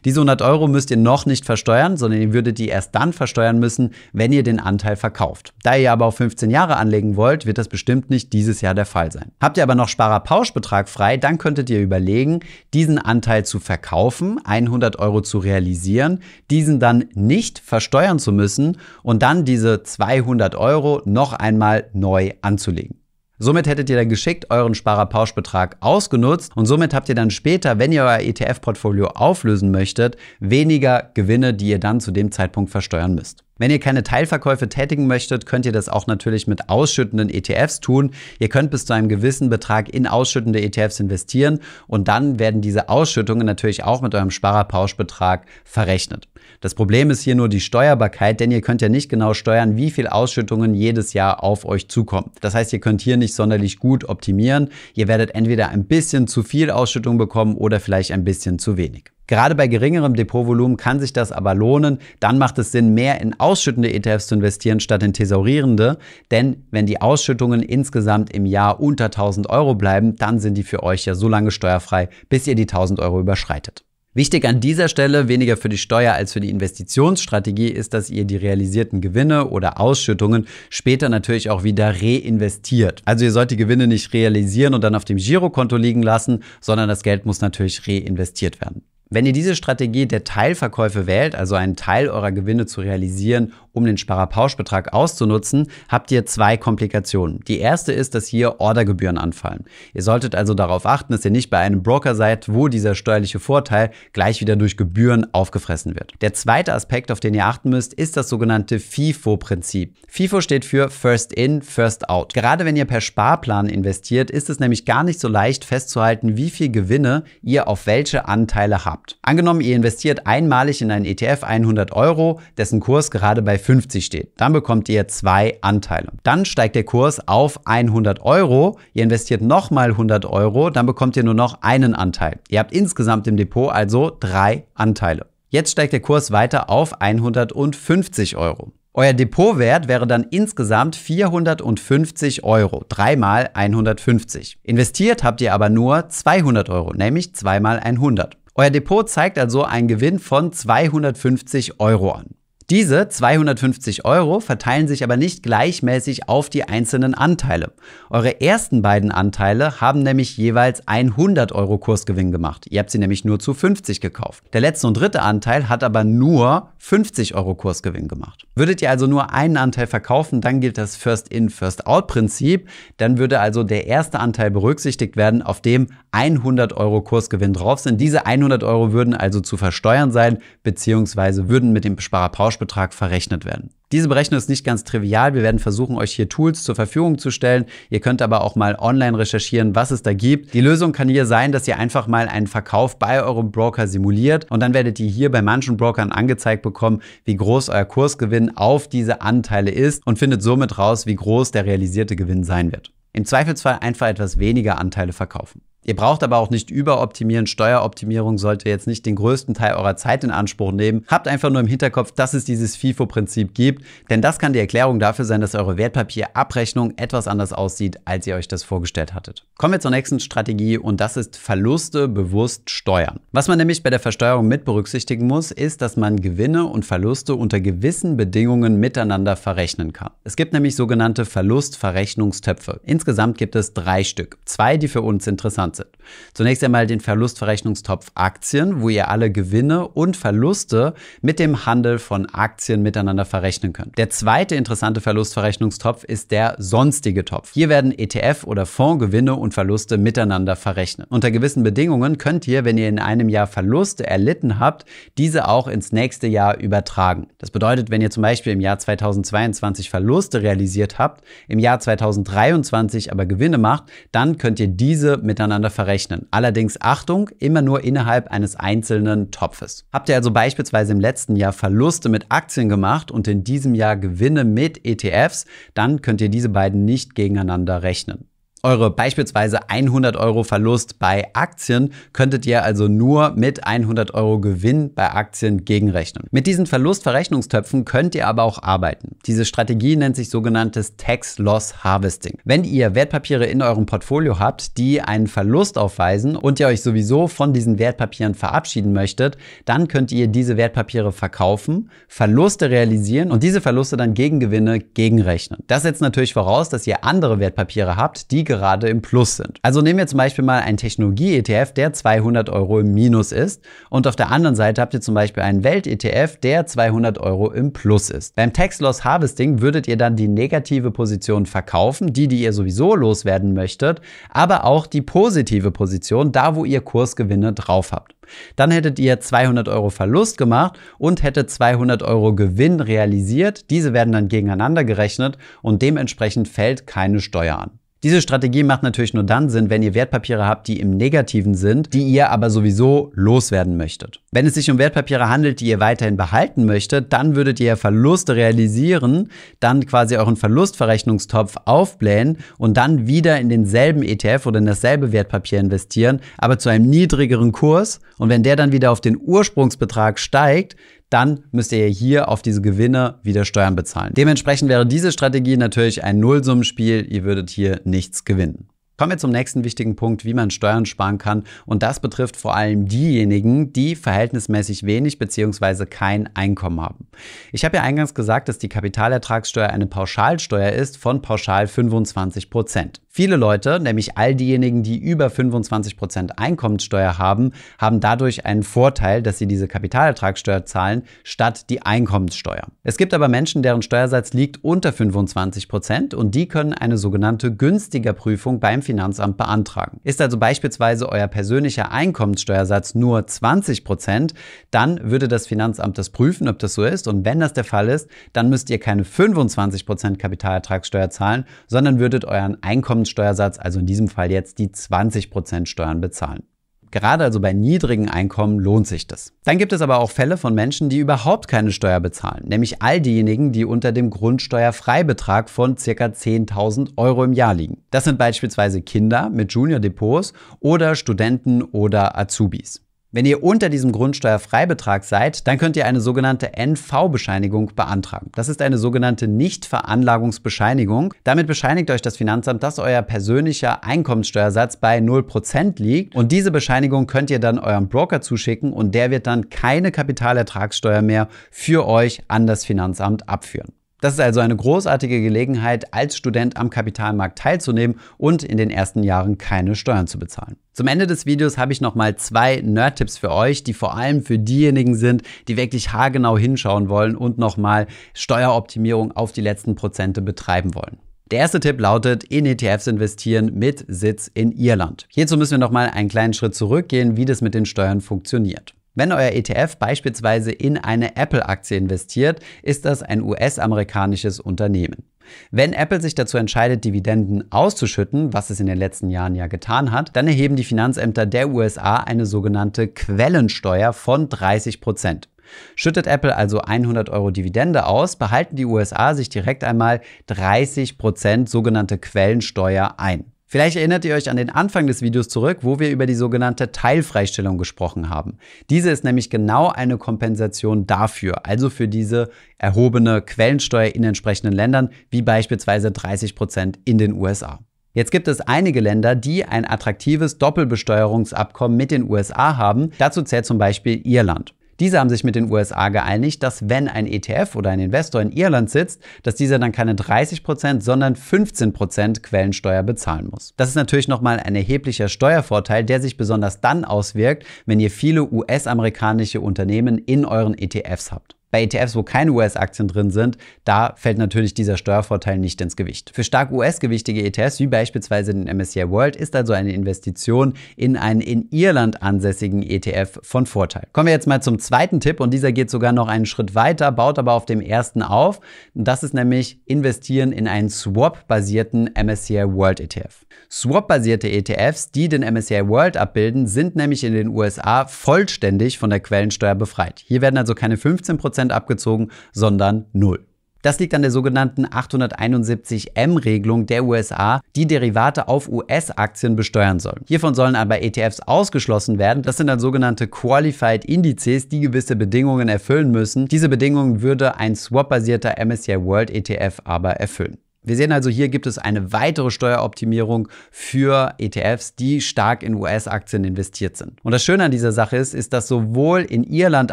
Diese 0.04 0.20
100 0.20 0.42
Euro 0.42 0.68
müsst 0.68 0.90
ihr 0.90 0.96
noch 0.96 1.26
nicht 1.26 1.44
versteuern, 1.44 1.96
sondern 1.96 2.20
ihr 2.20 2.32
würdet 2.32 2.58
die 2.58 2.68
erst 2.68 2.94
dann 2.94 3.12
versteuern 3.12 3.58
müssen, 3.58 3.90
wenn 4.12 4.32
ihr 4.32 4.42
den 4.42 4.60
Anteil 4.60 4.96
verkauft. 4.96 5.52
Da 5.62 5.76
ihr 5.76 5.92
aber 5.92 6.06
auf 6.06 6.16
15 6.16 6.50
Jahre 6.50 6.76
anlegen 6.76 7.16
wollt, 7.16 7.46
wird 7.46 7.58
das 7.58 7.68
bestimmt 7.68 8.10
nicht 8.10 8.32
dieses 8.32 8.60
Jahr 8.60 8.74
der 8.74 8.86
Fall 8.86 9.12
sein. 9.12 9.32
Habt 9.40 9.56
ihr 9.56 9.62
aber 9.62 9.74
noch 9.74 9.88
Sparerpauschbetrag 9.88 10.88
frei, 10.88 11.16
dann 11.16 11.38
könntet 11.38 11.70
ihr 11.70 11.80
überlegen, 11.80 12.40
diesen 12.74 12.98
Anteil 12.98 13.44
zu 13.44 13.60
verkaufen, 13.60 14.40
100 14.44 14.98
Euro 14.98 15.20
zu 15.20 15.38
realisieren, 15.38 16.20
diesen 16.50 16.80
dann 16.80 17.04
nicht 17.14 17.58
versteuern 17.58 18.18
zu 18.18 18.32
müssen 18.32 18.78
und 19.02 19.22
dann 19.22 19.44
diese 19.44 19.82
200 19.82 20.54
Euro 20.54 21.02
noch 21.04 21.32
einmal 21.32 21.88
neu 21.92 22.32
anzulegen. 22.42 23.01
Somit 23.42 23.66
hättet 23.66 23.90
ihr 23.90 23.96
dann 23.96 24.08
geschickt 24.08 24.52
euren 24.52 24.72
Sparerpauschbetrag 24.72 25.76
ausgenutzt 25.80 26.52
und 26.56 26.66
somit 26.66 26.94
habt 26.94 27.08
ihr 27.08 27.16
dann 27.16 27.32
später, 27.32 27.80
wenn 27.80 27.90
ihr 27.90 28.04
euer 28.04 28.20
ETF-Portfolio 28.20 29.08
auflösen 29.08 29.72
möchtet, 29.72 30.16
weniger 30.38 31.10
Gewinne, 31.14 31.52
die 31.52 31.70
ihr 31.70 31.80
dann 31.80 31.98
zu 31.98 32.12
dem 32.12 32.30
Zeitpunkt 32.30 32.70
versteuern 32.70 33.16
müsst. 33.16 33.42
Wenn 33.62 33.70
ihr 33.70 33.78
keine 33.78 34.02
Teilverkäufe 34.02 34.68
tätigen 34.68 35.06
möchtet, 35.06 35.46
könnt 35.46 35.66
ihr 35.66 35.70
das 35.70 35.88
auch 35.88 36.08
natürlich 36.08 36.48
mit 36.48 36.68
ausschüttenden 36.68 37.30
ETFs 37.30 37.78
tun. 37.78 38.10
Ihr 38.40 38.48
könnt 38.48 38.72
bis 38.72 38.86
zu 38.86 38.92
einem 38.92 39.08
gewissen 39.08 39.50
Betrag 39.50 39.88
in 39.88 40.08
ausschüttende 40.08 40.60
ETFs 40.60 40.98
investieren 40.98 41.60
und 41.86 42.08
dann 42.08 42.40
werden 42.40 42.60
diese 42.60 42.88
Ausschüttungen 42.88 43.46
natürlich 43.46 43.84
auch 43.84 44.02
mit 44.02 44.16
eurem 44.16 44.32
Sparerpauschbetrag 44.32 45.46
verrechnet. 45.64 46.26
Das 46.60 46.74
Problem 46.74 47.10
ist 47.10 47.22
hier 47.22 47.36
nur 47.36 47.48
die 47.48 47.60
Steuerbarkeit, 47.60 48.40
denn 48.40 48.50
ihr 48.50 48.62
könnt 48.62 48.82
ja 48.82 48.88
nicht 48.88 49.08
genau 49.08 49.32
steuern, 49.32 49.76
wie 49.76 49.92
viel 49.92 50.08
Ausschüttungen 50.08 50.74
jedes 50.74 51.12
Jahr 51.12 51.44
auf 51.44 51.64
euch 51.64 51.88
zukommen. 51.88 52.32
Das 52.40 52.56
heißt, 52.56 52.72
ihr 52.72 52.80
könnt 52.80 53.00
hier 53.00 53.16
nicht 53.16 53.32
sonderlich 53.32 53.78
gut 53.78 54.08
optimieren. 54.08 54.70
Ihr 54.94 55.06
werdet 55.06 55.36
entweder 55.36 55.68
ein 55.68 55.84
bisschen 55.84 56.26
zu 56.26 56.42
viel 56.42 56.72
Ausschüttung 56.72 57.16
bekommen 57.16 57.54
oder 57.54 57.78
vielleicht 57.78 58.10
ein 58.10 58.24
bisschen 58.24 58.58
zu 58.58 58.76
wenig. 58.76 59.12
Gerade 59.26 59.54
bei 59.54 59.68
geringerem 59.68 60.14
Depotvolumen 60.14 60.76
kann 60.76 61.00
sich 61.00 61.12
das 61.12 61.32
aber 61.32 61.54
lohnen. 61.54 61.98
Dann 62.20 62.38
macht 62.38 62.58
es 62.58 62.72
Sinn, 62.72 62.94
mehr 62.94 63.20
in 63.20 63.38
ausschüttende 63.38 63.92
ETFs 63.92 64.26
zu 64.26 64.34
investieren 64.34 64.80
statt 64.80 65.02
in 65.02 65.12
thesaurierende. 65.12 65.98
Denn 66.30 66.66
wenn 66.70 66.86
die 66.86 67.00
Ausschüttungen 67.00 67.62
insgesamt 67.62 68.32
im 68.32 68.46
Jahr 68.46 68.80
unter 68.80 69.06
1000 69.06 69.48
Euro 69.48 69.74
bleiben, 69.74 70.16
dann 70.16 70.38
sind 70.38 70.54
die 70.54 70.64
für 70.64 70.82
euch 70.82 71.04
ja 71.04 71.14
so 71.14 71.28
lange 71.28 71.50
steuerfrei, 71.50 72.08
bis 72.28 72.46
ihr 72.46 72.54
die 72.54 72.62
1000 72.62 73.00
Euro 73.00 73.20
überschreitet. 73.20 73.84
Wichtig 74.14 74.44
an 74.44 74.60
dieser 74.60 74.88
Stelle, 74.88 75.28
weniger 75.28 75.56
für 75.56 75.70
die 75.70 75.78
Steuer 75.78 76.12
als 76.12 76.34
für 76.34 76.40
die 76.40 76.50
Investitionsstrategie, 76.50 77.68
ist, 77.68 77.94
dass 77.94 78.10
ihr 78.10 78.26
die 78.26 78.36
realisierten 78.36 79.00
Gewinne 79.00 79.48
oder 79.48 79.80
Ausschüttungen 79.80 80.46
später 80.68 81.08
natürlich 81.08 81.48
auch 81.48 81.64
wieder 81.64 81.94
reinvestiert. 82.02 83.00
Also 83.06 83.24
ihr 83.24 83.32
sollt 83.32 83.52
die 83.52 83.56
Gewinne 83.56 83.86
nicht 83.86 84.12
realisieren 84.12 84.74
und 84.74 84.84
dann 84.84 84.94
auf 84.94 85.06
dem 85.06 85.16
Girokonto 85.16 85.78
liegen 85.78 86.02
lassen, 86.02 86.42
sondern 86.60 86.90
das 86.90 87.02
Geld 87.02 87.24
muss 87.24 87.40
natürlich 87.40 87.88
reinvestiert 87.88 88.60
werden. 88.60 88.82
Wenn 89.14 89.26
ihr 89.26 89.34
diese 89.34 89.56
Strategie 89.56 90.06
der 90.06 90.24
Teilverkäufe 90.24 91.06
wählt, 91.06 91.34
also 91.34 91.54
einen 91.54 91.76
Teil 91.76 92.08
eurer 92.08 92.32
Gewinne 92.32 92.64
zu 92.64 92.80
realisieren, 92.80 93.52
um 93.72 93.84
den 93.84 93.98
Sparerpauschbetrag 93.98 94.94
auszunutzen, 94.94 95.68
habt 95.90 96.10
ihr 96.10 96.24
zwei 96.24 96.56
Komplikationen. 96.56 97.40
Die 97.46 97.58
erste 97.58 97.92
ist, 97.92 98.14
dass 98.14 98.26
hier 98.26 98.58
Ordergebühren 98.58 99.18
anfallen. 99.18 99.64
Ihr 99.92 100.00
solltet 100.00 100.34
also 100.34 100.54
darauf 100.54 100.86
achten, 100.86 101.12
dass 101.12 101.26
ihr 101.26 101.30
nicht 101.30 101.50
bei 101.50 101.58
einem 101.58 101.82
Broker 101.82 102.14
seid, 102.14 102.50
wo 102.50 102.68
dieser 102.68 102.94
steuerliche 102.94 103.38
Vorteil 103.38 103.90
gleich 104.14 104.40
wieder 104.40 104.56
durch 104.56 104.78
Gebühren 104.78 105.26
aufgefressen 105.34 105.94
wird. 105.94 106.14
Der 106.22 106.32
zweite 106.32 106.72
Aspekt, 106.72 107.12
auf 107.12 107.20
den 107.20 107.34
ihr 107.34 107.44
achten 107.44 107.68
müsst, 107.68 107.92
ist 107.92 108.16
das 108.16 108.30
sogenannte 108.30 108.78
FIFO-Prinzip. 108.78 109.94
FIFO 110.08 110.40
steht 110.40 110.64
für 110.64 110.88
First 110.88 111.34
In, 111.34 111.60
First 111.60 112.08
Out. 112.08 112.32
Gerade 112.32 112.64
wenn 112.64 112.76
ihr 112.76 112.86
per 112.86 113.02
Sparplan 113.02 113.68
investiert, 113.68 114.30
ist 114.30 114.48
es 114.48 114.58
nämlich 114.58 114.86
gar 114.86 115.04
nicht 115.04 115.20
so 115.20 115.28
leicht 115.28 115.66
festzuhalten, 115.66 116.38
wie 116.38 116.48
viel 116.48 116.70
Gewinne 116.70 117.24
ihr 117.42 117.68
auf 117.68 117.86
welche 117.86 118.26
Anteile 118.26 118.86
habt. 118.86 119.01
Habt. 119.02 119.18
Angenommen, 119.22 119.60
ihr 119.60 119.76
investiert 119.76 120.26
einmalig 120.26 120.80
in 120.80 120.90
einen 120.90 121.04
ETF 121.04 121.44
100 121.44 121.92
Euro, 121.92 122.40
dessen 122.56 122.80
Kurs 122.80 123.10
gerade 123.10 123.42
bei 123.42 123.58
50 123.58 124.04
steht. 124.04 124.32
Dann 124.36 124.52
bekommt 124.52 124.88
ihr 124.88 125.08
zwei 125.08 125.58
Anteile. 125.60 126.08
Dann 126.22 126.44
steigt 126.44 126.76
der 126.76 126.84
Kurs 126.84 127.26
auf 127.26 127.66
100 127.66 128.22
Euro. 128.22 128.78
Ihr 128.92 129.04
investiert 129.04 129.42
nochmal 129.42 129.90
100 129.90 130.24
Euro, 130.26 130.70
dann 130.70 130.86
bekommt 130.86 131.16
ihr 131.16 131.24
nur 131.24 131.34
noch 131.34 131.62
einen 131.62 131.94
Anteil. 131.94 132.38
Ihr 132.48 132.60
habt 132.60 132.72
insgesamt 132.72 133.26
im 133.26 133.36
Depot 133.36 133.70
also 133.72 134.16
drei 134.18 134.64
Anteile. 134.74 135.26
Jetzt 135.48 135.72
steigt 135.72 135.92
der 135.92 136.00
Kurs 136.00 136.30
weiter 136.30 136.70
auf 136.70 137.00
150 137.00 138.36
Euro. 138.36 138.72
Euer 138.94 139.14
Depotwert 139.14 139.88
wäre 139.88 140.06
dann 140.06 140.26
insgesamt 140.30 140.96
450 140.96 142.44
Euro, 142.44 142.84
dreimal 142.90 143.48
150. 143.54 144.58
Investiert 144.62 145.24
habt 145.24 145.40
ihr 145.40 145.54
aber 145.54 145.70
nur 145.70 146.10
200 146.10 146.68
Euro, 146.68 146.92
nämlich 146.92 147.34
zweimal 147.34 147.80
100. 147.80 148.36
Euer 148.54 148.70
Depot 148.70 149.08
zeigt 149.08 149.38
also 149.38 149.64
einen 149.64 149.88
Gewinn 149.88 150.18
von 150.18 150.52
250 150.52 151.80
Euro 151.80 152.10
an. 152.12 152.34
Diese 152.72 153.06
250 153.06 154.06
Euro 154.06 154.40
verteilen 154.40 154.88
sich 154.88 155.04
aber 155.04 155.18
nicht 155.18 155.42
gleichmäßig 155.42 156.30
auf 156.30 156.48
die 156.48 156.64
einzelnen 156.64 157.12
Anteile. 157.12 157.72
Eure 158.08 158.40
ersten 158.40 158.80
beiden 158.80 159.12
Anteile 159.12 159.82
haben 159.82 160.02
nämlich 160.02 160.38
jeweils 160.38 160.88
100 160.88 161.52
Euro 161.52 161.76
Kursgewinn 161.76 162.32
gemacht. 162.32 162.64
Ihr 162.70 162.80
habt 162.80 162.90
sie 162.90 162.96
nämlich 162.96 163.26
nur 163.26 163.38
zu 163.38 163.52
50 163.52 164.00
gekauft. 164.00 164.44
Der 164.54 164.62
letzte 164.62 164.86
und 164.86 164.94
dritte 164.94 165.20
Anteil 165.20 165.68
hat 165.68 165.84
aber 165.84 166.02
nur 166.02 166.70
50 166.78 167.34
Euro 167.34 167.54
Kursgewinn 167.54 168.08
gemacht. 168.08 168.46
Würdet 168.54 168.80
ihr 168.80 168.88
also 168.88 169.06
nur 169.06 169.34
einen 169.34 169.58
Anteil 169.58 169.86
verkaufen, 169.86 170.40
dann 170.40 170.62
gilt 170.62 170.78
das 170.78 170.96
First-in, 170.96 171.50
First-out-Prinzip. 171.50 172.70
Dann 172.96 173.18
würde 173.18 173.40
also 173.40 173.64
der 173.64 173.86
erste 173.86 174.18
Anteil 174.18 174.50
berücksichtigt 174.50 175.18
werden, 175.18 175.42
auf 175.42 175.60
dem 175.60 175.88
100 176.12 176.72
Euro 176.74 177.02
Kursgewinn 177.02 177.52
drauf 177.52 177.80
sind. 177.80 178.00
Diese 178.00 178.24
100 178.24 178.64
Euro 178.64 178.92
würden 178.92 179.12
also 179.12 179.40
zu 179.40 179.58
versteuern 179.58 180.10
sein, 180.10 180.38
beziehungsweise 180.62 181.50
würden 181.50 181.72
mit 181.72 181.84
dem 181.84 181.98
Sparerpausch 181.98 182.61
Pauschbetrag 182.62 182.94
verrechnet 182.94 183.44
werden. 183.44 183.70
Diese 183.90 184.08
Berechnung 184.08 184.38
ist 184.38 184.48
nicht 184.48 184.64
ganz 184.64 184.84
trivial. 184.84 185.34
Wir 185.34 185.42
werden 185.42 185.58
versuchen, 185.58 185.96
euch 185.96 186.12
hier 186.12 186.28
Tools 186.28 186.64
zur 186.64 186.74
Verfügung 186.74 187.18
zu 187.18 187.30
stellen. 187.30 187.66
Ihr 187.90 188.00
könnt 188.00 188.22
aber 188.22 188.42
auch 188.42 188.56
mal 188.56 188.76
online 188.78 189.18
recherchieren, 189.18 189.74
was 189.74 189.90
es 189.90 190.02
da 190.02 190.14
gibt. 190.14 190.54
Die 190.54 190.62
Lösung 190.62 190.92
kann 190.92 191.08
hier 191.08 191.26
sein, 191.26 191.52
dass 191.52 191.68
ihr 191.68 191.78
einfach 191.78 192.06
mal 192.06 192.28
einen 192.28 192.46
Verkauf 192.46 192.98
bei 192.98 193.22
eurem 193.22 193.50
Broker 193.50 193.86
simuliert 193.86 194.50
und 194.50 194.60
dann 194.60 194.72
werdet 194.72 194.98
ihr 194.98 195.08
hier 195.08 195.30
bei 195.30 195.42
manchen 195.42 195.76
Brokern 195.76 196.10
angezeigt 196.10 196.62
bekommen, 196.62 197.02
wie 197.24 197.36
groß 197.36 197.68
euer 197.68 197.84
Kursgewinn 197.84 198.56
auf 198.56 198.88
diese 198.88 199.20
Anteile 199.20 199.70
ist 199.70 200.06
und 200.06 200.18
findet 200.18 200.42
somit 200.42 200.78
raus, 200.78 201.04
wie 201.06 201.16
groß 201.16 201.50
der 201.50 201.66
realisierte 201.66 202.16
Gewinn 202.16 202.44
sein 202.44 202.72
wird. 202.72 202.92
Im 203.12 203.26
Zweifelsfall 203.26 203.78
einfach 203.80 204.06
etwas 204.06 204.38
weniger 204.38 204.78
Anteile 204.78 205.12
verkaufen. 205.12 205.60
Ihr 205.84 205.96
braucht 205.96 206.22
aber 206.22 206.38
auch 206.38 206.50
nicht 206.50 206.70
überoptimieren. 206.70 207.46
Steueroptimierung 207.46 208.38
sollte 208.38 208.68
jetzt 208.68 208.86
nicht 208.86 209.04
den 209.04 209.16
größten 209.16 209.54
Teil 209.54 209.74
eurer 209.74 209.96
Zeit 209.96 210.22
in 210.22 210.30
Anspruch 210.30 210.70
nehmen. 210.70 211.04
Habt 211.08 211.26
einfach 211.26 211.50
nur 211.50 211.60
im 211.60 211.66
Hinterkopf, 211.66 212.12
dass 212.12 212.34
es 212.34 212.44
dieses 212.44 212.76
FIFO-Prinzip 212.76 213.52
gibt, 213.52 213.84
denn 214.08 214.22
das 214.22 214.38
kann 214.38 214.52
die 214.52 214.60
Erklärung 214.60 215.00
dafür 215.00 215.24
sein, 215.24 215.40
dass 215.40 215.56
eure 215.56 215.76
Wertpapierabrechnung 215.76 216.94
etwas 216.98 217.26
anders 217.26 217.52
aussieht, 217.52 217.98
als 218.04 218.26
ihr 218.28 218.36
euch 218.36 218.46
das 218.46 218.62
vorgestellt 218.62 219.12
hattet. 219.12 219.44
Kommen 219.58 219.72
wir 219.72 219.80
zur 219.80 219.90
nächsten 219.90 220.20
Strategie 220.20 220.78
und 220.78 221.00
das 221.00 221.16
ist 221.16 221.36
Verluste 221.36 222.06
bewusst 222.06 222.70
steuern. 222.70 223.18
Was 223.32 223.48
man 223.48 223.58
nämlich 223.58 223.82
bei 223.82 223.90
der 223.90 224.00
Versteuerung 224.00 224.46
mit 224.46 224.64
berücksichtigen 224.64 225.26
muss, 225.26 225.50
ist, 225.50 225.82
dass 225.82 225.96
man 225.96 226.20
Gewinne 226.20 226.64
und 226.64 226.84
Verluste 226.84 227.34
unter 227.34 227.60
gewissen 227.60 228.16
Bedingungen 228.16 228.76
miteinander 228.76 229.34
verrechnen 229.34 229.92
kann. 229.92 230.10
Es 230.22 230.36
gibt 230.36 230.52
nämlich 230.52 230.76
sogenannte 230.76 231.24
Verlustverrechnungstöpfe. 231.24 232.80
Insgesamt 232.84 233.36
gibt 233.36 233.56
es 233.56 233.74
drei 233.74 234.04
Stück. 234.04 234.38
Zwei, 234.44 234.76
die 234.76 234.88
für 234.88 235.02
uns 235.02 235.26
interessant 235.26 235.71
sind. 235.76 235.88
Zunächst 236.34 236.62
einmal 236.64 236.86
den 236.86 237.00
Verlustverrechnungstopf 237.00 238.10
Aktien, 238.14 238.80
wo 238.80 238.88
ihr 238.88 239.08
alle 239.08 239.30
Gewinne 239.30 239.88
und 239.88 240.16
Verluste 240.16 240.94
mit 241.20 241.38
dem 241.38 241.66
Handel 241.66 241.98
von 241.98 242.26
Aktien 242.26 242.82
miteinander 242.82 243.24
verrechnen 243.24 243.72
könnt. 243.72 243.98
Der 243.98 244.10
zweite 244.10 244.54
interessante 244.54 245.00
Verlustverrechnungstopf 245.00 246.04
ist 246.04 246.30
der 246.30 246.56
sonstige 246.58 247.24
Topf. 247.24 247.52
Hier 247.52 247.68
werden 247.68 247.92
ETF- 247.92 248.44
oder 248.44 248.66
Fondsgewinne 248.66 249.34
und 249.34 249.54
Verluste 249.54 249.98
miteinander 249.98 250.56
verrechnet. 250.56 251.06
Unter 251.10 251.30
gewissen 251.30 251.62
Bedingungen 251.62 252.18
könnt 252.18 252.46
ihr, 252.48 252.64
wenn 252.64 252.78
ihr 252.78 252.88
in 252.88 252.98
einem 252.98 253.28
Jahr 253.28 253.46
Verluste 253.46 254.06
erlitten 254.06 254.58
habt, 254.58 254.84
diese 255.18 255.48
auch 255.48 255.68
ins 255.68 255.92
nächste 255.92 256.26
Jahr 256.26 256.58
übertragen. 256.58 257.28
Das 257.38 257.50
bedeutet, 257.50 257.90
wenn 257.90 258.00
ihr 258.00 258.10
zum 258.10 258.22
Beispiel 258.22 258.52
im 258.52 258.60
Jahr 258.60 258.78
2022 258.78 259.90
Verluste 259.90 260.42
realisiert 260.42 260.98
habt, 260.98 261.24
im 261.48 261.58
Jahr 261.58 261.80
2023 261.80 263.12
aber 263.12 263.26
Gewinne 263.26 263.58
macht, 263.58 263.84
dann 264.10 264.38
könnt 264.38 264.60
ihr 264.60 264.68
diese 264.68 265.18
miteinander 265.18 265.61
miteinander 265.62 265.70
verrechnen. 265.70 266.26
Allerdings 266.30 266.80
Achtung, 266.80 267.30
immer 267.38 267.62
nur 267.62 267.84
innerhalb 267.84 268.30
eines 268.30 268.56
einzelnen 268.56 269.30
Topfes. 269.30 269.84
Habt 269.92 270.08
ihr 270.08 270.16
also 270.16 270.30
beispielsweise 270.30 270.92
im 270.92 271.00
letzten 271.00 271.36
Jahr 271.36 271.52
Verluste 271.52 272.08
mit 272.08 272.26
Aktien 272.30 272.68
gemacht 272.68 273.10
und 273.10 273.28
in 273.28 273.44
diesem 273.44 273.74
Jahr 273.74 273.96
Gewinne 273.96 274.44
mit 274.44 274.84
ETFs, 274.84 275.46
dann 275.74 276.02
könnt 276.02 276.20
ihr 276.20 276.28
diese 276.28 276.48
beiden 276.48 276.84
nicht 276.84 277.14
gegeneinander 277.14 277.82
rechnen. 277.82 278.28
Eure 278.64 278.92
beispielsweise 278.92 279.68
100 279.70 280.16
Euro 280.16 280.44
Verlust 280.44 281.00
bei 281.00 281.26
Aktien 281.32 281.92
könntet 282.12 282.46
ihr 282.46 282.62
also 282.62 282.86
nur 282.86 283.30
mit 283.30 283.66
100 283.66 284.14
Euro 284.14 284.38
Gewinn 284.38 284.94
bei 284.94 285.10
Aktien 285.10 285.64
gegenrechnen. 285.64 286.28
Mit 286.30 286.46
diesen 286.46 286.66
Verlustverrechnungstöpfen 286.66 287.84
könnt 287.84 288.14
ihr 288.14 288.28
aber 288.28 288.44
auch 288.44 288.62
arbeiten. 288.62 289.16
Diese 289.26 289.46
Strategie 289.46 289.96
nennt 289.96 290.14
sich 290.14 290.30
sogenanntes 290.30 290.96
Tax 290.96 291.38
Loss 291.38 291.82
Harvesting. 291.82 292.38
Wenn 292.44 292.62
ihr 292.62 292.94
Wertpapiere 292.94 293.46
in 293.46 293.62
eurem 293.62 293.84
Portfolio 293.84 294.38
habt, 294.38 294.78
die 294.78 295.00
einen 295.00 295.26
Verlust 295.26 295.76
aufweisen 295.76 296.36
und 296.36 296.60
ihr 296.60 296.68
euch 296.68 296.82
sowieso 296.82 297.26
von 297.26 297.52
diesen 297.52 297.80
Wertpapieren 297.80 298.36
verabschieden 298.36 298.92
möchtet, 298.92 299.38
dann 299.64 299.88
könnt 299.88 300.12
ihr 300.12 300.28
diese 300.28 300.56
Wertpapiere 300.56 301.10
verkaufen, 301.10 301.90
Verluste 302.06 302.70
realisieren 302.70 303.32
und 303.32 303.42
diese 303.42 303.60
Verluste 303.60 303.96
dann 303.96 304.14
gegen 304.14 304.38
Gewinne 304.38 304.78
gegenrechnen. 304.78 305.64
Das 305.66 305.82
setzt 305.82 306.00
natürlich 306.00 306.32
voraus, 306.32 306.68
dass 306.68 306.86
ihr 306.86 307.02
andere 307.02 307.40
Wertpapiere 307.40 307.96
habt, 307.96 308.30
die 308.30 308.51
gerade 308.52 308.88
im 308.88 309.00
Plus 309.00 309.38
sind. 309.38 309.58
Also 309.62 309.80
nehmen 309.80 309.98
wir 309.98 310.06
zum 310.06 310.18
Beispiel 310.18 310.44
mal 310.44 310.60
einen 310.60 310.76
Technologie-ETF, 310.76 311.72
der 311.72 311.94
200 311.94 312.50
Euro 312.50 312.80
im 312.80 312.92
Minus 312.92 313.32
ist 313.32 313.62
und 313.88 314.06
auf 314.06 314.14
der 314.14 314.30
anderen 314.30 314.54
Seite 314.56 314.82
habt 314.82 314.92
ihr 314.92 315.00
zum 315.00 315.14
Beispiel 315.14 315.42
einen 315.42 315.64
Welt-ETF, 315.64 316.36
der 316.36 316.66
200 316.66 317.16
Euro 317.18 317.50
im 317.50 317.72
Plus 317.72 318.10
ist. 318.10 318.36
Beim 318.36 318.52
Tax 318.52 318.80
Loss 318.80 319.04
Harvesting 319.04 319.62
würdet 319.62 319.88
ihr 319.88 319.96
dann 319.96 320.16
die 320.16 320.28
negative 320.28 320.90
Position 320.90 321.46
verkaufen, 321.46 322.12
die, 322.12 322.28
die 322.28 322.42
ihr 322.42 322.52
sowieso 322.52 322.94
loswerden 322.94 323.54
möchtet, 323.54 324.02
aber 324.28 324.64
auch 324.64 324.86
die 324.86 325.00
positive 325.00 325.70
Position, 325.70 326.30
da 326.30 326.54
wo 326.54 326.66
ihr 326.66 326.82
Kursgewinne 326.82 327.54
drauf 327.54 327.92
habt. 327.92 328.14
Dann 328.56 328.70
hättet 328.70 328.98
ihr 328.98 329.20
200 329.20 329.68
Euro 329.68 329.90
Verlust 329.90 330.38
gemacht 330.38 330.78
und 330.98 331.22
hättet 331.22 331.50
200 331.50 332.02
Euro 332.02 332.34
Gewinn 332.34 332.80
realisiert. 332.80 333.70
Diese 333.70 333.92
werden 333.92 334.12
dann 334.12 334.28
gegeneinander 334.28 334.84
gerechnet 334.84 335.38
und 335.62 335.82
dementsprechend 335.82 336.48
fällt 336.48 336.86
keine 336.86 337.20
Steuer 337.20 337.58
an. 337.58 337.81
Diese 338.04 338.20
Strategie 338.20 338.64
macht 338.64 338.82
natürlich 338.82 339.14
nur 339.14 339.22
dann 339.22 339.48
Sinn, 339.48 339.70
wenn 339.70 339.80
ihr 339.80 339.94
Wertpapiere 339.94 340.44
habt, 340.44 340.66
die 340.66 340.80
im 340.80 340.90
Negativen 340.96 341.54
sind, 341.54 341.94
die 341.94 342.02
ihr 342.02 342.30
aber 342.30 342.50
sowieso 342.50 343.12
loswerden 343.14 343.76
möchtet. 343.76 344.20
Wenn 344.32 344.44
es 344.44 344.54
sich 344.54 344.68
um 344.72 344.78
Wertpapiere 344.78 345.28
handelt, 345.28 345.60
die 345.60 345.66
ihr 345.66 345.78
weiterhin 345.78 346.16
behalten 346.16 346.64
möchtet, 346.64 347.12
dann 347.12 347.36
würdet 347.36 347.60
ihr 347.60 347.76
Verluste 347.76 348.34
realisieren, 348.34 349.30
dann 349.60 349.86
quasi 349.86 350.16
euren 350.16 350.34
Verlustverrechnungstopf 350.34 351.54
aufblähen 351.64 352.38
und 352.58 352.76
dann 352.76 353.06
wieder 353.06 353.38
in 353.38 353.48
denselben 353.48 354.02
ETF 354.02 354.46
oder 354.46 354.58
in 354.58 354.66
dasselbe 354.66 355.12
Wertpapier 355.12 355.60
investieren, 355.60 356.18
aber 356.38 356.58
zu 356.58 356.70
einem 356.70 356.90
niedrigeren 356.90 357.52
Kurs. 357.52 358.00
Und 358.18 358.30
wenn 358.30 358.42
der 358.42 358.56
dann 358.56 358.72
wieder 358.72 358.90
auf 358.90 359.00
den 359.00 359.16
Ursprungsbetrag 359.16 360.18
steigt, 360.18 360.74
dann 361.12 361.44
müsst 361.50 361.72
ihr 361.72 361.86
hier 361.86 362.28
auf 362.28 362.42
diese 362.42 362.62
Gewinne 362.62 363.18
wieder 363.22 363.44
Steuern 363.44 363.76
bezahlen. 363.76 364.14
Dementsprechend 364.14 364.68
wäre 364.68 364.86
diese 364.86 365.12
Strategie 365.12 365.56
natürlich 365.56 366.04
ein 366.04 366.20
Nullsummenspiel. 366.20 367.06
Ihr 367.10 367.24
würdet 367.24 367.50
hier 367.50 367.80
nichts 367.84 368.24
gewinnen. 368.24 368.68
Kommen 368.98 369.12
wir 369.12 369.18
zum 369.18 369.30
nächsten 369.30 369.64
wichtigen 369.64 369.96
Punkt, 369.96 370.24
wie 370.24 370.32
man 370.32 370.50
Steuern 370.50 370.86
sparen 370.86 371.18
kann. 371.18 371.44
Und 371.66 371.82
das 371.82 371.98
betrifft 371.98 372.36
vor 372.36 372.54
allem 372.54 372.86
diejenigen, 372.86 373.72
die 373.72 373.96
verhältnismäßig 373.96 374.84
wenig 374.84 375.18
bzw. 375.18 375.86
kein 375.86 376.28
Einkommen 376.36 376.80
haben. 376.80 377.08
Ich 377.52 377.64
habe 377.64 377.78
ja 377.78 377.82
eingangs 377.82 378.14
gesagt, 378.14 378.48
dass 378.48 378.58
die 378.58 378.68
Kapitalertragssteuer 378.68 379.70
eine 379.70 379.86
Pauschalsteuer 379.86 380.70
ist 380.70 380.98
von 380.98 381.20
pauschal 381.20 381.66
25 381.66 382.48
Prozent. 382.48 383.00
Viele 383.14 383.36
Leute, 383.36 383.78
nämlich 383.78 384.16
all 384.16 384.34
diejenigen, 384.34 384.82
die 384.82 384.96
über 384.96 385.26
25% 385.26 386.30
Einkommenssteuer 386.38 387.18
haben, 387.18 387.52
haben 387.76 388.00
dadurch 388.00 388.46
einen 388.46 388.62
Vorteil, 388.62 389.20
dass 389.20 389.36
sie 389.36 389.46
diese 389.46 389.68
Kapitalertragssteuer 389.68 390.64
zahlen, 390.64 391.02
statt 391.22 391.68
die 391.68 391.82
Einkommenssteuer. 391.82 392.68
Es 392.84 392.96
gibt 392.96 393.12
aber 393.12 393.28
Menschen, 393.28 393.62
deren 393.62 393.82
Steuersatz 393.82 394.32
liegt 394.32 394.64
unter 394.64 394.92
25% 394.92 396.14
und 396.14 396.34
die 396.34 396.48
können 396.48 396.72
eine 396.72 396.96
sogenannte 396.96 397.54
günstiger 397.54 398.14
Prüfung 398.14 398.60
beim 398.60 398.80
Finanzamt 398.80 399.36
beantragen. 399.36 400.00
Ist 400.04 400.22
also 400.22 400.38
beispielsweise 400.38 401.06
euer 401.06 401.28
persönlicher 401.28 401.92
Einkommenssteuersatz 401.92 402.94
nur 402.94 403.18
20%, 403.18 404.32
dann 404.70 405.10
würde 405.10 405.28
das 405.28 405.46
Finanzamt 405.46 405.98
das 405.98 406.08
prüfen, 406.08 406.48
ob 406.48 406.58
das 406.60 406.72
so 406.72 406.82
ist 406.82 407.06
und 407.06 407.26
wenn 407.26 407.40
das 407.40 407.52
der 407.52 407.64
Fall 407.64 407.90
ist, 407.90 408.08
dann 408.32 408.48
müsst 408.48 408.70
ihr 408.70 408.78
keine 408.78 409.02
25% 409.02 410.16
Kapitalertragssteuer 410.16 411.10
zahlen, 411.10 411.44
sondern 411.66 411.98
würdet 411.98 412.24
euren 412.24 412.56
Einkommenssteuersatz, 413.02 413.58
also 413.58 413.80
in 413.80 413.86
diesem 413.86 414.08
Fall 414.08 414.30
jetzt 414.30 414.58
die 414.58 414.68
20% 414.68 415.66
Steuern 415.66 416.00
bezahlen. 416.00 416.44
Gerade 416.90 417.24
also 417.24 417.40
bei 417.40 417.54
niedrigen 417.54 418.10
Einkommen 418.10 418.58
lohnt 418.58 418.86
sich 418.86 419.06
das. 419.06 419.32
Dann 419.44 419.56
gibt 419.56 419.72
es 419.72 419.80
aber 419.80 419.98
auch 419.98 420.10
Fälle 420.10 420.36
von 420.36 420.54
Menschen, 420.54 420.90
die 420.90 420.98
überhaupt 420.98 421.48
keine 421.48 421.72
Steuer 421.72 422.00
bezahlen, 422.00 422.44
nämlich 422.46 422.82
all 422.82 423.00
diejenigen, 423.00 423.50
die 423.50 423.64
unter 423.64 423.92
dem 423.92 424.10
Grundsteuerfreibetrag 424.10 425.48
von 425.48 425.76
ca. 425.76 425.80
10.000 425.80 426.90
Euro 426.98 427.24
im 427.24 427.32
Jahr 427.32 427.54
liegen. 427.54 427.82
Das 427.90 428.04
sind 428.04 428.18
beispielsweise 428.18 428.82
Kinder 428.82 429.30
mit 429.30 429.52
Junior 429.52 429.80
Depots 429.80 430.34
oder 430.60 430.94
Studenten 430.94 431.62
oder 431.62 432.18
Azubis. 432.18 432.81
Wenn 433.14 433.26
ihr 433.26 433.42
unter 433.42 433.68
diesem 433.68 433.92
Grundsteuerfreibetrag 433.92 435.04
seid, 435.04 435.46
dann 435.46 435.58
könnt 435.58 435.76
ihr 435.76 435.84
eine 435.84 436.00
sogenannte 436.00 436.56
NV-Bescheinigung 436.56 437.72
beantragen. 437.76 438.30
Das 438.34 438.48
ist 438.48 438.62
eine 438.62 438.78
sogenannte 438.78 439.28
Nichtveranlagungsbescheinigung. 439.28 441.12
Damit 441.22 441.46
bescheinigt 441.46 441.90
euch 441.90 442.00
das 442.00 442.16
Finanzamt, 442.16 442.62
dass 442.62 442.78
euer 442.78 443.02
persönlicher 443.02 443.84
Einkommenssteuersatz 443.84 444.78
bei 444.78 444.96
0% 444.96 445.74
liegt. 445.82 446.14
Und 446.14 446.32
diese 446.32 446.50
Bescheinigung 446.50 447.06
könnt 447.06 447.28
ihr 447.28 447.38
dann 447.38 447.58
eurem 447.58 447.90
Broker 447.90 448.22
zuschicken 448.22 448.72
und 448.72 448.94
der 448.94 449.10
wird 449.10 449.26
dann 449.26 449.50
keine 449.50 449.92
Kapitalertragssteuer 449.92 451.02
mehr 451.02 451.28
für 451.50 451.86
euch 451.86 452.22
an 452.28 452.46
das 452.46 452.64
Finanzamt 452.64 453.28
abführen. 453.28 453.74
Das 454.02 454.14
ist 454.14 454.20
also 454.20 454.40
eine 454.40 454.56
großartige 454.56 455.22
Gelegenheit, 455.22 455.94
als 455.94 456.16
Student 456.16 456.56
am 456.56 456.70
Kapitalmarkt 456.70 457.38
teilzunehmen 457.38 458.00
und 458.18 458.42
in 458.42 458.56
den 458.56 458.68
ersten 458.68 459.04
Jahren 459.04 459.38
keine 459.38 459.76
Steuern 459.76 460.08
zu 460.08 460.18
bezahlen. 460.18 460.56
Zum 460.72 460.88
Ende 460.88 461.06
des 461.06 461.24
Videos 461.24 461.56
habe 461.56 461.72
ich 461.72 461.80
nochmal 461.80 462.16
zwei 462.16 462.60
Nerd-Tipps 462.64 463.18
für 463.18 463.30
euch, 463.30 463.62
die 463.62 463.74
vor 463.74 463.96
allem 463.96 464.24
für 464.24 464.40
diejenigen 464.40 464.96
sind, 464.96 465.22
die 465.46 465.56
wirklich 465.56 465.92
haargenau 465.92 466.36
hinschauen 466.36 466.88
wollen 466.88 467.14
und 467.14 467.38
nochmal 467.38 467.86
Steueroptimierung 468.12 469.12
auf 469.12 469.30
die 469.30 469.40
letzten 469.40 469.76
Prozente 469.76 470.20
betreiben 470.20 470.74
wollen. 470.74 470.98
Der 471.30 471.38
erste 471.38 471.60
Tipp 471.60 471.78
lautet, 471.78 472.24
in 472.24 472.44
ETFs 472.44 472.88
investieren 472.88 473.52
mit 473.54 473.84
Sitz 473.86 474.28
in 474.34 474.50
Irland. 474.50 475.06
Hierzu 475.10 475.36
müssen 475.36 475.52
wir 475.52 475.58
nochmal 475.58 475.90
einen 475.90 476.08
kleinen 476.08 476.34
Schritt 476.34 476.56
zurückgehen, 476.56 477.16
wie 477.16 477.24
das 477.24 477.40
mit 477.40 477.54
den 477.54 477.66
Steuern 477.66 478.00
funktioniert. 478.00 478.74
Wenn 478.94 479.12
euer 479.12 479.32
ETF 479.32 479.76
beispielsweise 479.76 480.52
in 480.52 480.76
eine 480.76 481.16
Apple-Aktie 481.16 481.78
investiert, 481.78 482.40
ist 482.62 482.84
das 482.84 483.02
ein 483.02 483.22
US-amerikanisches 483.22 484.38
Unternehmen. 484.38 485.04
Wenn 485.50 485.72
Apple 485.72 486.02
sich 486.02 486.14
dazu 486.14 486.36
entscheidet, 486.36 486.84
Dividenden 486.84 487.50
auszuschütten, 487.50 488.34
was 488.34 488.50
es 488.50 488.60
in 488.60 488.66
den 488.66 488.76
letzten 488.76 489.08
Jahren 489.08 489.34
ja 489.34 489.46
getan 489.46 489.92
hat, 489.92 490.14
dann 490.14 490.26
erheben 490.26 490.56
die 490.56 490.64
Finanzämter 490.64 491.24
der 491.24 491.48
USA 491.48 491.96
eine 491.96 492.26
sogenannte 492.26 492.88
Quellensteuer 492.88 493.94
von 493.94 494.28
30 494.28 494.80
Prozent. 494.82 495.28
Schüttet 495.74 496.06
Apple 496.06 496.36
also 496.36 496.60
100 496.60 497.08
Euro 497.08 497.30
Dividende 497.30 497.86
aus, 497.86 498.16
behalten 498.16 498.56
die 498.56 498.66
USA 498.66 499.14
sich 499.14 499.28
direkt 499.28 499.64
einmal 499.64 500.00
30 500.26 500.98
Prozent 500.98 501.48
sogenannte 501.48 501.98
Quellensteuer 501.98 502.94
ein. 502.98 503.31
Vielleicht 503.52 503.76
erinnert 503.76 504.06
ihr 504.06 504.14
euch 504.14 504.30
an 504.30 504.38
den 504.38 504.48
Anfang 504.48 504.86
des 504.86 505.02
Videos 505.02 505.28
zurück, 505.28 505.58
wo 505.60 505.78
wir 505.78 505.90
über 505.90 506.06
die 506.06 506.14
sogenannte 506.14 506.72
Teilfreistellung 506.72 507.58
gesprochen 507.58 508.08
haben. 508.08 508.38
Diese 508.70 508.88
ist 508.88 509.04
nämlich 509.04 509.28
genau 509.28 509.68
eine 509.68 509.98
Kompensation 509.98 510.86
dafür, 510.86 511.44
also 511.44 511.68
für 511.68 511.86
diese 511.86 512.30
erhobene 512.56 513.20
Quellensteuer 513.20 513.94
in 513.94 514.04
entsprechenden 514.04 514.54
Ländern, 514.54 514.88
wie 515.10 515.20
beispielsweise 515.20 515.92
30 515.92 516.34
Prozent 516.34 516.78
in 516.86 516.96
den 516.96 517.12
USA. 517.12 517.58
Jetzt 517.92 518.10
gibt 518.10 518.26
es 518.26 518.40
einige 518.40 518.80
Länder, 518.80 519.14
die 519.14 519.44
ein 519.44 519.68
attraktives 519.68 520.38
Doppelbesteuerungsabkommen 520.38 521.76
mit 521.76 521.90
den 521.90 522.08
USA 522.08 522.56
haben. 522.56 522.88
Dazu 522.96 523.20
zählt 523.20 523.44
zum 523.44 523.58
Beispiel 523.58 524.00
Irland. 524.06 524.54
Diese 524.82 524.98
haben 524.98 525.10
sich 525.10 525.22
mit 525.22 525.36
den 525.36 525.48
USA 525.48 525.90
geeinigt, 525.90 526.42
dass 526.42 526.68
wenn 526.68 526.88
ein 526.88 527.06
ETF 527.06 527.54
oder 527.54 527.70
ein 527.70 527.78
Investor 527.78 528.20
in 528.20 528.32
Irland 528.32 528.68
sitzt, 528.68 529.00
dass 529.22 529.36
dieser 529.36 529.60
dann 529.60 529.70
keine 529.70 529.94
30%, 529.94 530.80
sondern 530.80 531.14
15% 531.14 532.20
Quellensteuer 532.20 532.82
bezahlen 532.82 533.28
muss. 533.30 533.54
Das 533.56 533.68
ist 533.68 533.76
natürlich 533.76 534.08
nochmal 534.08 534.40
ein 534.40 534.56
erheblicher 534.56 535.06
Steuervorteil, 535.06 535.84
der 535.84 536.00
sich 536.00 536.16
besonders 536.16 536.60
dann 536.60 536.84
auswirkt, 536.84 537.46
wenn 537.64 537.78
ihr 537.78 537.92
viele 537.92 538.28
US-amerikanische 538.28 539.40
Unternehmen 539.40 539.98
in 539.98 540.24
euren 540.24 540.58
ETFs 540.58 541.12
habt. 541.12 541.36
Bei 541.52 541.64
ETFs, 541.64 541.94
wo 541.94 542.02
keine 542.02 542.32
US-Aktien 542.32 542.88
drin 542.88 543.10
sind, 543.10 543.36
da 543.64 543.92
fällt 543.96 544.16
natürlich 544.16 544.54
dieser 544.54 544.78
Steuervorteil 544.78 545.36
nicht 545.36 545.60
ins 545.60 545.76
Gewicht. 545.76 546.10
Für 546.14 546.24
stark 546.24 546.50
US-gewichtige 546.50 547.22
ETFs, 547.22 547.60
wie 547.60 547.66
beispielsweise 547.66 548.32
den 548.32 548.44
MSCI 548.44 548.88
World, 548.88 549.16
ist 549.16 549.36
also 549.36 549.52
eine 549.52 549.74
Investition 549.74 550.54
in 550.76 550.96
einen 550.96 551.20
in 551.20 551.48
Irland 551.50 552.02
ansässigen 552.02 552.62
ETF 552.62 553.20
von 553.22 553.44
Vorteil. 553.44 553.86
Kommen 553.92 554.06
wir 554.06 554.14
jetzt 554.14 554.26
mal 554.26 554.40
zum 554.40 554.58
zweiten 554.58 554.98
Tipp 554.98 555.20
und 555.20 555.34
dieser 555.34 555.52
geht 555.52 555.68
sogar 555.70 555.92
noch 555.92 556.08
einen 556.08 556.24
Schritt 556.24 556.54
weiter, 556.54 556.90
baut 556.90 557.18
aber 557.18 557.34
auf 557.34 557.44
dem 557.44 557.60
ersten 557.60 558.00
auf. 558.00 558.40
Das 558.72 559.02
ist 559.02 559.12
nämlich 559.12 559.60
investieren 559.66 560.32
in 560.32 560.48
einen 560.48 560.70
Swap-basierten 560.70 561.90
MSCI 562.02 562.44
World 562.46 562.80
ETF. 562.80 563.26
Swap-basierte 563.50 564.30
ETFs, 564.30 564.90
die 564.90 565.10
den 565.10 565.20
MSCI 565.20 565.68
World 565.68 565.98
abbilden, 565.98 566.46
sind 566.46 566.76
nämlich 566.76 567.04
in 567.04 567.12
den 567.12 567.28
USA 567.28 567.84
vollständig 567.84 568.78
von 568.78 568.88
der 568.88 569.00
Quellensteuer 569.00 569.54
befreit. 569.54 570.02
Hier 570.06 570.22
werden 570.22 570.38
also 570.38 570.54
keine 570.54 570.76
15% 570.76 571.41
abgezogen, 571.50 572.10
sondern 572.32 572.86
null. 572.92 573.26
Das 573.62 573.78
liegt 573.78 573.94
an 573.94 574.02
der 574.02 574.10
sogenannten 574.10 574.66
871M-Regelung 574.66 576.66
der 576.66 576.84
USA, 576.84 577.40
die 577.54 577.68
Derivate 577.68 578.26
auf 578.26 578.48
US-Aktien 578.48 579.36
besteuern 579.36 579.78
soll. 579.78 580.00
Hiervon 580.06 580.34
sollen 580.34 580.56
aber 580.56 580.82
ETFs 580.82 581.20
ausgeschlossen 581.20 581.98
werden. 581.98 582.24
Das 582.24 582.36
sind 582.36 582.48
dann 582.48 582.58
sogenannte 582.58 583.06
Qualified 583.06 583.84
Indizes, 583.84 584.48
die 584.48 584.58
gewisse 584.58 584.96
Bedingungen 584.96 585.48
erfüllen 585.48 585.92
müssen. 585.92 586.26
Diese 586.26 586.48
Bedingungen 586.48 587.02
würde 587.02 587.38
ein 587.38 587.54
swap-basierter 587.54 588.44
MSCI 588.44 588.84
World 588.84 589.12
ETF 589.12 589.60
aber 589.62 589.92
erfüllen. 589.92 590.38
Wir 590.64 590.76
sehen 590.76 590.92
also, 590.92 591.10
hier 591.10 591.28
gibt 591.28 591.48
es 591.48 591.58
eine 591.58 591.92
weitere 591.92 592.30
Steueroptimierung 592.30 593.28
für 593.50 594.14
ETFs, 594.18 594.76
die 594.76 595.00
stark 595.00 595.42
in 595.42 595.56
US-Aktien 595.56 596.22
investiert 596.22 596.76
sind. 596.76 597.00
Und 597.02 597.10
das 597.10 597.24
Schöne 597.24 597.42
an 597.42 597.50
dieser 597.50 597.72
Sache 597.72 597.96
ist, 597.96 598.14
ist, 598.14 598.32
dass 598.32 598.46
sowohl 598.46 599.00
in 599.00 599.24
Irland 599.24 599.72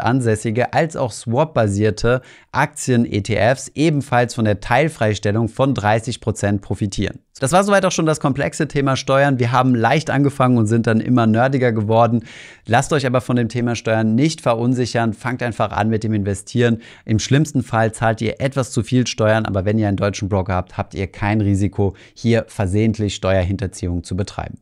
ansässige 0.00 0.72
als 0.72 0.96
auch 0.96 1.12
swap-basierte 1.12 2.22
Aktien-ETFs 2.50 3.70
ebenfalls 3.76 4.34
von 4.34 4.44
der 4.44 4.58
Teilfreistellung 4.58 5.48
von 5.48 5.74
30 5.74 6.20
Prozent 6.20 6.60
profitieren. 6.60 7.20
Das 7.40 7.52
war 7.52 7.64
soweit 7.64 7.86
auch 7.86 7.90
schon 7.90 8.04
das 8.04 8.20
komplexe 8.20 8.68
Thema 8.68 8.96
Steuern. 8.96 9.38
Wir 9.38 9.50
haben 9.50 9.74
leicht 9.74 10.10
angefangen 10.10 10.58
und 10.58 10.66
sind 10.66 10.86
dann 10.86 11.00
immer 11.00 11.26
nerdiger 11.26 11.72
geworden. 11.72 12.22
Lasst 12.66 12.92
euch 12.92 13.06
aber 13.06 13.22
von 13.22 13.36
dem 13.36 13.48
Thema 13.48 13.76
Steuern 13.76 14.14
nicht 14.14 14.42
verunsichern. 14.42 15.14
Fangt 15.14 15.42
einfach 15.42 15.72
an 15.72 15.88
mit 15.88 16.04
dem 16.04 16.12
Investieren. 16.12 16.82
Im 17.06 17.18
schlimmsten 17.18 17.62
Fall 17.62 17.92
zahlt 17.92 18.20
ihr 18.20 18.42
etwas 18.42 18.72
zu 18.72 18.82
viel 18.82 19.06
Steuern, 19.06 19.46
aber 19.46 19.64
wenn 19.64 19.78
ihr 19.78 19.88
einen 19.88 19.96
deutschen 19.96 20.28
Broker 20.28 20.54
habt, 20.54 20.76
habt 20.76 20.92
ihr 20.92 21.06
kein 21.06 21.40
Risiko, 21.40 21.96
hier 22.12 22.44
versehentlich 22.46 23.14
Steuerhinterziehung 23.14 24.04
zu 24.04 24.16
betreiben. 24.18 24.58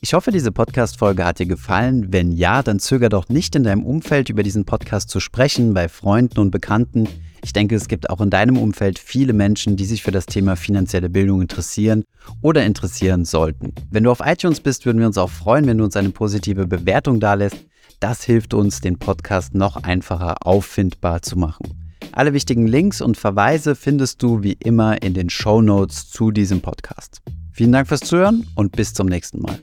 Ich 0.00 0.14
hoffe, 0.14 0.32
diese 0.32 0.50
Podcast-Folge 0.50 1.26
hat 1.26 1.38
dir 1.38 1.46
gefallen. 1.46 2.06
Wenn 2.10 2.32
ja, 2.32 2.62
dann 2.62 2.78
zöger 2.78 3.10
doch 3.10 3.28
nicht 3.28 3.54
in 3.54 3.64
deinem 3.64 3.84
Umfeld 3.84 4.30
über 4.30 4.42
diesen 4.42 4.64
Podcast 4.64 5.10
zu 5.10 5.20
sprechen, 5.20 5.74
bei 5.74 5.90
Freunden 5.90 6.40
und 6.40 6.50
Bekannten. 6.50 7.06
Ich 7.44 7.52
denke, 7.52 7.74
es 7.74 7.88
gibt 7.88 8.08
auch 8.08 8.20
in 8.20 8.30
deinem 8.30 8.56
Umfeld 8.56 8.98
viele 8.98 9.32
Menschen, 9.32 9.76
die 9.76 9.84
sich 9.84 10.02
für 10.02 10.12
das 10.12 10.26
Thema 10.26 10.56
finanzielle 10.56 11.10
Bildung 11.10 11.42
interessieren 11.42 12.04
oder 12.40 12.64
interessieren 12.64 13.24
sollten. 13.24 13.74
Wenn 13.90 14.04
du 14.04 14.10
auf 14.10 14.20
iTunes 14.24 14.60
bist, 14.60 14.86
würden 14.86 15.00
wir 15.00 15.06
uns 15.06 15.18
auch 15.18 15.30
freuen, 15.30 15.66
wenn 15.66 15.78
du 15.78 15.84
uns 15.84 15.96
eine 15.96 16.10
positive 16.10 16.66
Bewertung 16.66 17.18
dalässt. 17.18 17.56
Das 18.00 18.22
hilft 18.22 18.54
uns, 18.54 18.80
den 18.80 18.98
Podcast 18.98 19.54
noch 19.54 19.76
einfacher 19.76 20.46
auffindbar 20.46 21.22
zu 21.22 21.38
machen. 21.38 21.82
Alle 22.12 22.32
wichtigen 22.32 22.66
Links 22.66 23.00
und 23.00 23.16
Verweise 23.16 23.74
findest 23.74 24.22
du 24.22 24.42
wie 24.42 24.56
immer 24.60 25.02
in 25.02 25.14
den 25.14 25.30
Show 25.30 25.62
Notes 25.62 26.10
zu 26.10 26.30
diesem 26.30 26.60
Podcast. 26.60 27.22
Vielen 27.52 27.72
Dank 27.72 27.88
fürs 27.88 28.00
Zuhören 28.00 28.46
und 28.54 28.72
bis 28.72 28.94
zum 28.94 29.06
nächsten 29.06 29.40
Mal. 29.40 29.58